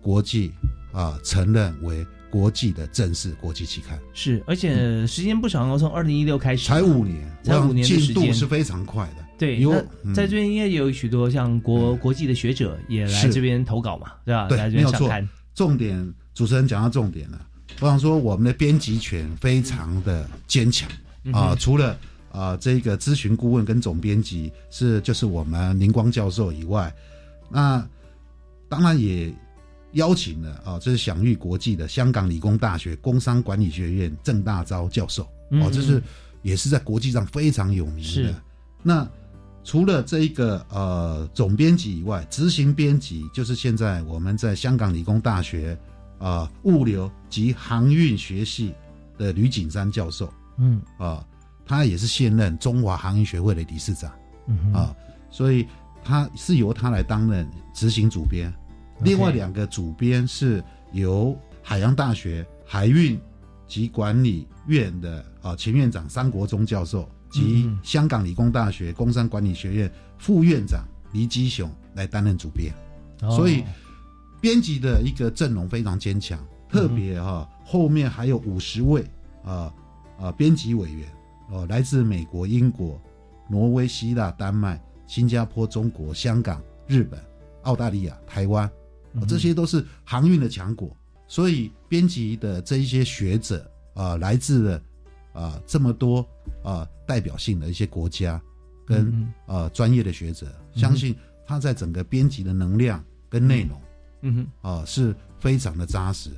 [0.03, 0.51] 国际
[0.91, 3.97] 啊承认为国际的正式国际期刊。
[4.13, 9.25] 是，而且时间不长哦，从二零一六开始，才五年，才五年的时进度间是非常快的。
[9.39, 9.71] 对，有
[10.13, 14.43] 在这边应该也有许多像国国际的学者也来是这边投稿嘛，对吧？
[14.51, 15.29] 来对，这没有错边上刊。。
[15.55, 17.47] 重点，主持人讲到重点了。
[17.79, 20.89] 我想说，我们的编辑权非常的坚强
[21.31, 21.97] 啊、除了
[22.31, 26.93] 啊、这个咨询顾问跟总编辑是就是我们林光教授以外，
[27.49, 27.87] 那
[28.67, 29.33] 当然也
[29.93, 36.03] 邀请了啊、这是享誉国际的香港理工大学工商管理学院郑大钊教授嗯哦，这是嗯
[36.41, 38.41] 也是在国际上非常有名是的。
[38.83, 39.09] 那
[39.69, 45.77] 除了这一个呃总编辑以外，执行编辑就是现在我们在香港理工大学
[46.17, 48.73] 啊、物流及航运学系
[49.15, 50.81] 的吕景山教授嗯。
[50.97, 51.23] 啊、
[51.67, 54.11] 他也是现任中华航运学会的理事长。
[54.47, 54.73] 嗯哼。
[54.73, 54.95] 啊、
[55.29, 55.67] 所以
[56.03, 58.51] 他是由他来担任执行主编。
[59.03, 60.63] 另外两个主编是
[60.93, 63.21] 由海洋大学海运
[63.67, 72.73] 及管理院的啊、前院长张国忠教授及香港理工大学工商管理学院副院长黎基雄来担任主编。
[73.21, 73.63] 哦所以
[74.41, 79.05] 编辑的一个阵容非常坚强，特别哈、后面还有五十位
[79.43, 79.73] 啊
[80.17, 81.07] 啊编辑委员
[81.51, 83.01] 哦、来自美国、英国、
[83.49, 87.19] 挪威、希腊、丹麦、新加坡、中国、香港、日本、
[87.63, 88.65] 澳大利亚、台湾，
[89.15, 90.95] 哦这些都是航运的强国。
[91.27, 94.81] 所以编辑的这一些学者啊、来自了
[95.33, 96.27] 啊、这么多
[96.63, 98.41] 啊、代表性的一些国家
[98.85, 101.15] 跟嗯呃专业的学者，嗯相信
[101.45, 103.81] 他在整个编辑的能量跟内容
[104.21, 104.69] 嗯哼。
[104.69, 106.31] 啊、是非常的扎实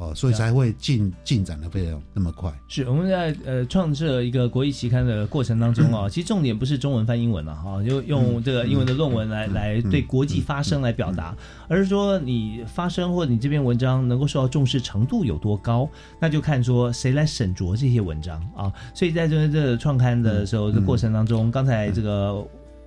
[0.00, 2.50] 哦，所以才会进进展的非常那么快。
[2.68, 11.36] 是我们在呃创设一个国际期刊的过程当中啊，其实重点不是中文翻英文了哈，就用这个英文的论文来来对国际发声来表达，
[11.68, 15.86] 而是说你发声或者你这篇文章能够受到重视程度有多高，
[16.18, 18.72] 那就看说谁来审酌这些文章啊。
[18.94, 22.42] 所以在这这个创刊的时候的过程当中，刚才这个。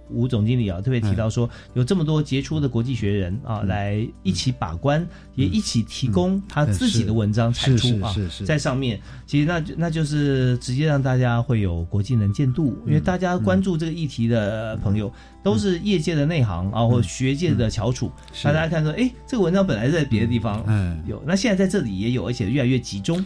[0.10, 8.14] 吴总经理啊，特别提到说，有这么多杰出的国际学人啊，来一起把关，也一起提供他自己的文章产出啊，
[8.46, 9.00] 在上面。
[9.26, 15.12] 其实那那就是直接让大家会有国际能见度，因为大家关注这个议题的朋友
[15.44, 18.12] 都是业界的内行啊，或学界的翘楚。
[18.44, 20.64] 大家看说，哎，这个文章本来在别的地方
[21.08, 23.24] 有，那现在在这里也有，而且越来越集中。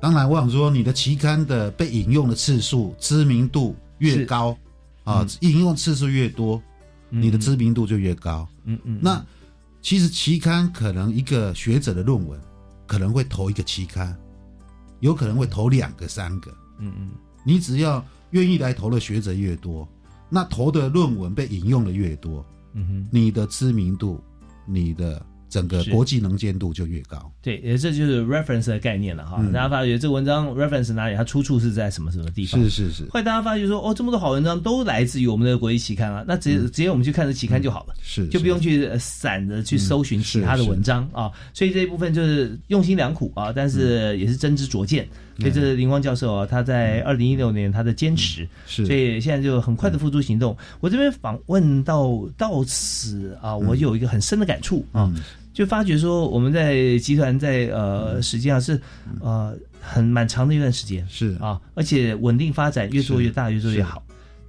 [0.00, 4.56] 当然，我想说，你的期刊的被引用的次数、知名度越高。
[5.04, 6.62] 啊，引用次数越多，
[7.08, 8.48] 你的知名度就越高。
[8.64, 8.98] 嗯嗯。
[9.02, 9.24] 那
[9.82, 12.40] 其实期刊可能一个学者的论文
[12.86, 14.16] 可能会投一个期刊，
[15.00, 16.50] 有可能会投两个、三个。
[16.78, 17.10] 嗯嗯。
[17.44, 19.88] 你只要愿意来投的学者越多，
[20.28, 22.44] 那投的论文被引用的越多，
[22.74, 24.22] 嗯哼，你的知名度，
[24.66, 25.24] 你的。
[25.50, 29.44] 整个国际能见度就越高，对，也这就是 reference 的概念了哈。
[29.52, 32.62] 大家发觉这个文章 reference 哪里，它出处是在什么什么地方？
[32.62, 33.02] 是是是。
[33.10, 41.30] 后来大家发觉说，哦，这么多好文章都来自于我们的国际期刊啊，那直接直接我们去看这期刊就好了，是，就不用去散着去搜寻其他的文章啊。
[41.52, 45.06] 所以这一部分就是用心良苦啊，但是也是真知灼见。
[45.38, 50.54] 所以这是林光教授啊，他在二零一六年他的坚持，是，所以现在就很快的付诸行动。
[50.80, 55.10] 我这边访问到到此啊，我有一个很深的感触啊。
[55.52, 58.80] 就发觉说，我们在集团在呃，实际上是
[59.20, 61.36] 呃很蛮长的一段时间，是。
[61.40, 64.02] 啊，而且稳定发展，越做越大，越做越好。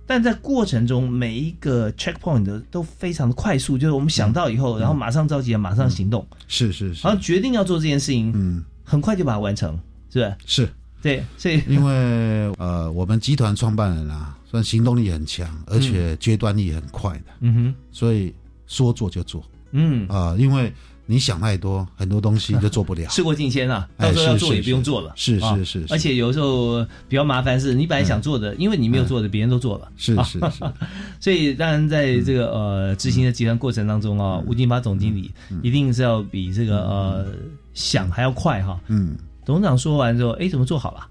[0.06, 9.80] 但在过程中，每一个 checkpoint 都非常的快速，就是我们想到以后，然后马上着急，马上行动，是是是，然后决定要做这件事情，嗯，很快就把它完成，
[10.12, 10.36] 是吧？
[10.46, 10.66] 是？
[10.66, 10.72] 是，
[11.02, 11.94] 对，所以因为
[12.58, 18.34] 呃，我们集团创办人啊，算行动力很强，而且决断力很快的，嗯哼，所以
[18.68, 20.06] 说做就做，嗯。
[20.08, 20.72] 啊，因为。
[21.12, 23.10] 你想太多，很多东西就做不了。
[23.10, 25.12] 事过境迁啊，到时候要做也不用做了。
[25.18, 29.92] 是是是，而且有时候比较麻烦是，你本来想做的，因为你没有做的，别人都做了。
[29.98, 30.64] 是是 是，
[31.20, 35.30] 所以当然在这个呃执行的集团过程当中啊，吴金发总经理
[35.62, 37.26] 一定是要比这个呃
[37.74, 38.80] 想还要快哈。
[38.88, 39.18] 嗯。
[39.52, 41.08] 董事长说完之后，哎，怎么做好了？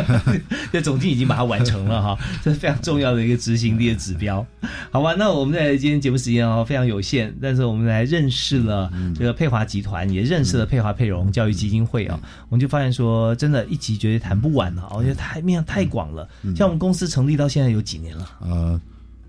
[0.70, 4.46] 这总经已经把它完成了哈，这是非常重要的一个执行力的指标。
[4.90, 12.20] 好吧，那我们在今天节目时间哦非常有限，但是我们来认识了这个佩华集团，也认识了佩华佩荣教育基金会啊，
[12.50, 14.88] 我们就发现说，真的，一集绝对谈不完啊！
[14.90, 16.28] 我觉得太面太广了。
[16.54, 18.30] 像我们公司成立到现在有几年了？
[18.40, 18.80] 呃，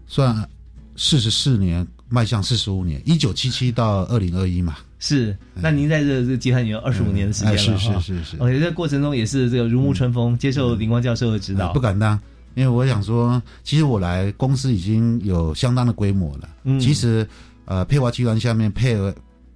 [0.07, 0.35] 算
[0.97, 4.75] 四十四年，迈向四十五年，一九七七到二零二一嘛。
[5.03, 8.37] 是，那您在这这集团有二十五年的时间了是是是是。
[8.37, 11.73] OK，在过程中也是这个如沐春风，接受林光教授的指导。
[11.73, 12.17] 不敢当，
[12.53, 16.47] 因为我想说，其实我来公司已经有相当的规模了。
[16.65, 16.79] 嗯。
[16.79, 17.27] 其实，
[17.65, 19.13] 呃，佩华集团下面配合，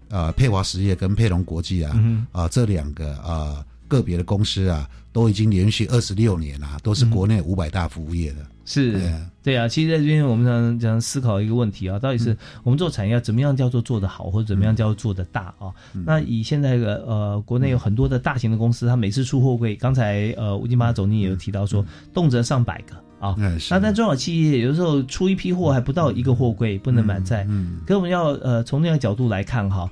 [0.10, 1.96] 呃，佩华实业跟佩龙国际啊，
[2.32, 8.38] 啊，这两个啊个别的公司啊，都已经连续二十六年了，都是国内五百大服务业的。
[8.66, 9.00] 是，
[9.44, 15.70] 对啊，其实在这边我们常常思考一个问题啊，到底是我们做产业怎么样叫做做得好，或者怎么样叫做做得大啊？
[15.94, 23.36] 那以现在的呃，国内有很多的大型的公司，它每次出货柜，刚才呃吴金巴总经理也有提到说，动辄上百个啊。
[23.70, 27.46] 那在中小企业，有的时候出一批货还不到一个货柜，不能满载。
[27.48, 29.88] 嗯，可我们要呃从那个角度来看哈，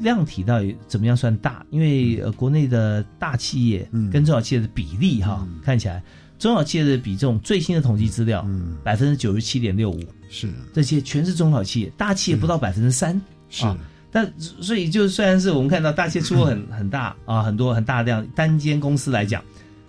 [0.00, 1.64] 量体到底怎么样算大？
[1.70, 6.02] 因为呃国内的大企业跟中小企业的比例哈，看起来。
[6.38, 8.46] 中小企业的比重，最新的统计资料，
[8.84, 13.64] 百分之九十七点六五，是这些全是中小企业，大企业不到百分之三，是。
[14.12, 19.42] 但所以就虽然是我们看到大企业出货很 很大啊，很多很大量单间公司来讲，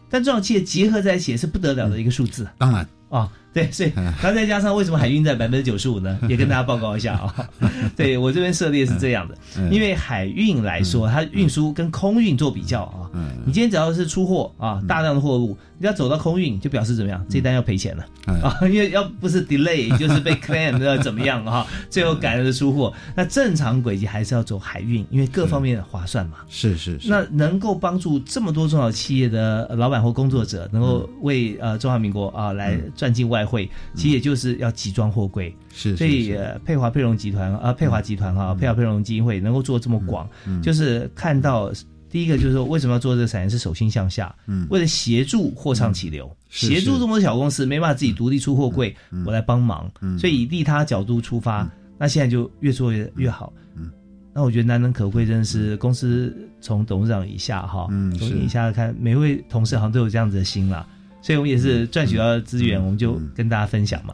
[0.10, 2.48] 但中小企业结合在一起也是不得了的一个数字。
[2.58, 3.32] 当然啊。
[3.54, 6.20] 对，所以然后再加上为什么海运在百分之九十五呢？
[6.30, 7.50] 也跟大家报告一下啊。
[7.98, 9.36] 对我这边涉猎是这样的，
[9.72, 13.10] 因为海运来说，它运输跟空运做比较啊。
[13.48, 17.26] 你今天只要是出货啊，大量的货物，你要走到空运，就表示怎么样？
[17.28, 18.06] 这单要赔钱了
[18.44, 21.66] 啊， 因为要不是 delay 就是被 claim 要怎么样哈？
[21.90, 26.38] 最后赶着出货，那正常轨迹还是要走海运，因为各方面划算嘛。
[26.48, 27.10] 是是是。
[27.10, 33.48] 那能够帮助这么多中小企业的老板或工作者，能够为呃中华民国啊来赚进外。
[33.48, 40.30] 汇，其实也就是要集装货柜，是，所以佩华佩荣集团啊，佩华集团哈，佩华佩荣基金会能够做这么广，
[40.62, 41.72] 就是看到
[42.10, 43.49] 第一个就是说，为什么要做这个产业？
[43.49, 48.95] 是手心向下，嗯，为了协助货畅起流，协助这么多小公司没办法自己独立出货柜，
[49.26, 53.91] 我来帮忙，所以以利他角度出发，那现在就越做越越好，嗯，
[54.34, 60.88] 那我觉得难能可贵，真的是公司从董事长以下哈，嗯从是以下看，每位同事好像都有这样子的心啦。
[61.22, 64.14] 所以我们也是赚取到的资源，我们就跟大家分享嘛。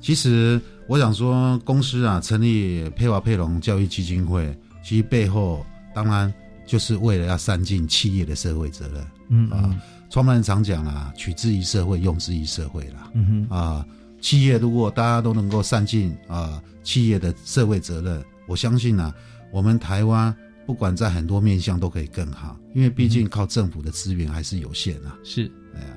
[0.00, 6.32] 其实我想说，公司啊成立佩华佩龙教育基金会，其实背后当然
[6.68, 9.06] 就是为了要善尽企业的社会责任。
[9.30, 9.74] 嗯啊，
[10.10, 13.10] 创办人常讲啦，取之于社会，用之于社会啦。
[13.14, 13.86] 嗯哼，啊，
[14.20, 19.12] 企业如果大家都能够善尽啊企业的社会责任，我相信啊，
[19.50, 20.34] 我们台湾
[20.66, 25.18] 不管在很多面向都可以更好，因为毕竟靠政府的资源还是有限啊。
[25.24, 25.50] 是。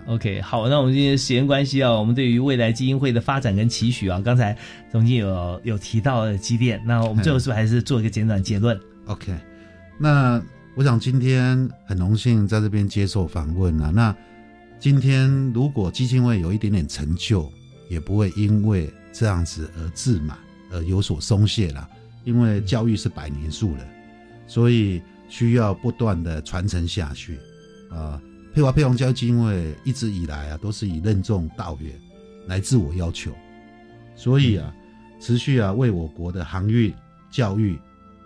[0.06, 4.56] OK，好，那我们今天时间关系啊，我们对于未来基金会的发展跟期许啊，刚才
[4.92, 9.36] 总经有有提到几点，那我们最后是不是还是做一个简短结论？OK，
[9.98, 10.40] 那
[10.82, 13.92] 我想今天很荣幸在这边接受访问啊。
[13.94, 14.16] 那
[14.80, 17.48] 今天如果基金会有一点点成就，
[17.88, 20.36] 也不会因为这样子而自满
[20.72, 21.88] 而有所松懈啦。
[22.24, 23.88] 因为教育是百年树人，
[24.48, 27.38] 所以需要不断的传承下去
[27.92, 28.20] 啊。
[28.52, 31.94] 佩华佩龙教育基金会一直以来啊，都是以任重道远
[32.48, 33.32] 来自我要求，
[34.16, 34.74] 所以啊，
[35.20, 36.92] 持续啊为我国的航运
[37.30, 37.78] 教育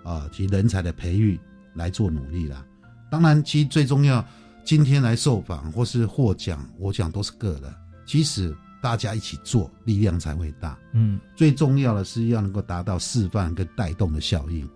[0.05, 1.37] 啊及人才的培育
[1.75, 2.65] 来做努力啦。
[3.11, 4.25] 当然，其实最重要，
[4.63, 7.73] 今天来受访或是获奖，我讲都是个人，
[8.05, 10.77] 其实大家一起做，力量才会大。
[10.93, 14.67] 嗯，最重要的是要能够达到示范跟带动的效应，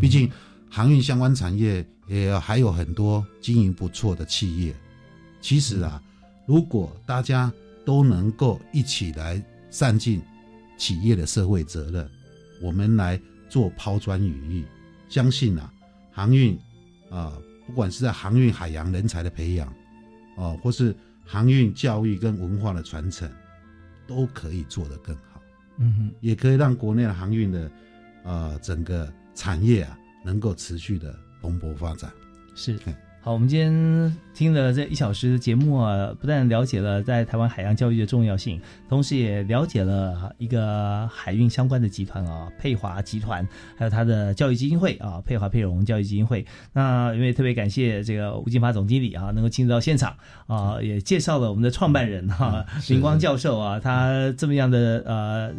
[0.00, 0.30] 毕竟
[0.68, 4.74] 航运相关产业也还有很多经营不错的企业。
[5.40, 6.02] 其实啊，
[6.46, 7.52] 如果大家
[7.84, 9.40] 都能够一起来
[9.70, 10.20] 善尽
[10.76, 12.08] 企业的社会责任，
[12.60, 14.64] 我们来做抛砖引玉，
[15.08, 15.72] 相信啊，
[16.16, 16.58] 航运
[17.10, 17.36] 啊，
[17.66, 19.70] 不管是在航运海洋人才的培养，
[20.36, 20.96] 哦、或是
[21.26, 23.30] 航运教育跟文化的传承，
[24.06, 25.42] 都可以做得更好。
[25.76, 27.70] 嗯哼，也可以让国内的航运的
[28.24, 32.10] 呃整个产业啊，能够持续的蓬勃发展。
[32.54, 32.78] 是。
[33.26, 43.44] 好，我们今天听了这一小时的节目啊，不但了解了在台湾海洋教育的重要性，同时也了解了一个海运相关的集团啊，佩华集团，
[43.76, 46.46] 还有它的教育基金会啊，佩华佩荣教育基金会。
[46.72, 50.16] 那因为特别感谢这个吴金发总经理啊，能够亲自到现场
[50.46, 55.52] 啊，也介绍了我们的创办人哈、啊，林光教授啊，他这么样的呃。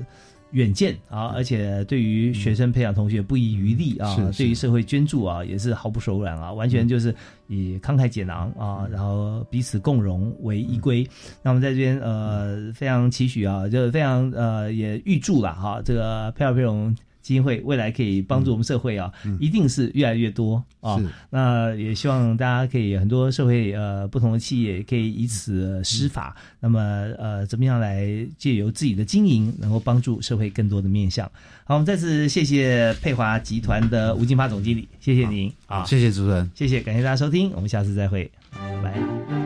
[0.51, 7.13] 远见啊，而且对于学生培养同学不遗余力啊，对于社会捐助啊也是毫不手软啊，完全就是
[7.47, 11.07] 以慷慨解囊啊，然后彼此共荣为依归。
[11.41, 16.95] 那我们在这边呃非常期许啊，就是非常呃也预祝了哈，这个佩尔佩荣。
[17.27, 20.97] 基金会未来可以帮助我们社会啊，一定是越来越多啊。
[21.29, 26.79] 那也希望大家可以很多社会呃不同的企业可以以此施法，那么
[27.19, 28.07] 呃怎么样来
[28.37, 31.29] 借由自己的经营，能够帮助社会更多的面向。
[31.65, 35.51] 好，我们再次谢谢佩华集团的吴金发总经理，谢谢您。
[35.65, 39.36] 啊，谢谢主持人，谢谢，感谢大家收听，我们下次再会，拜拜。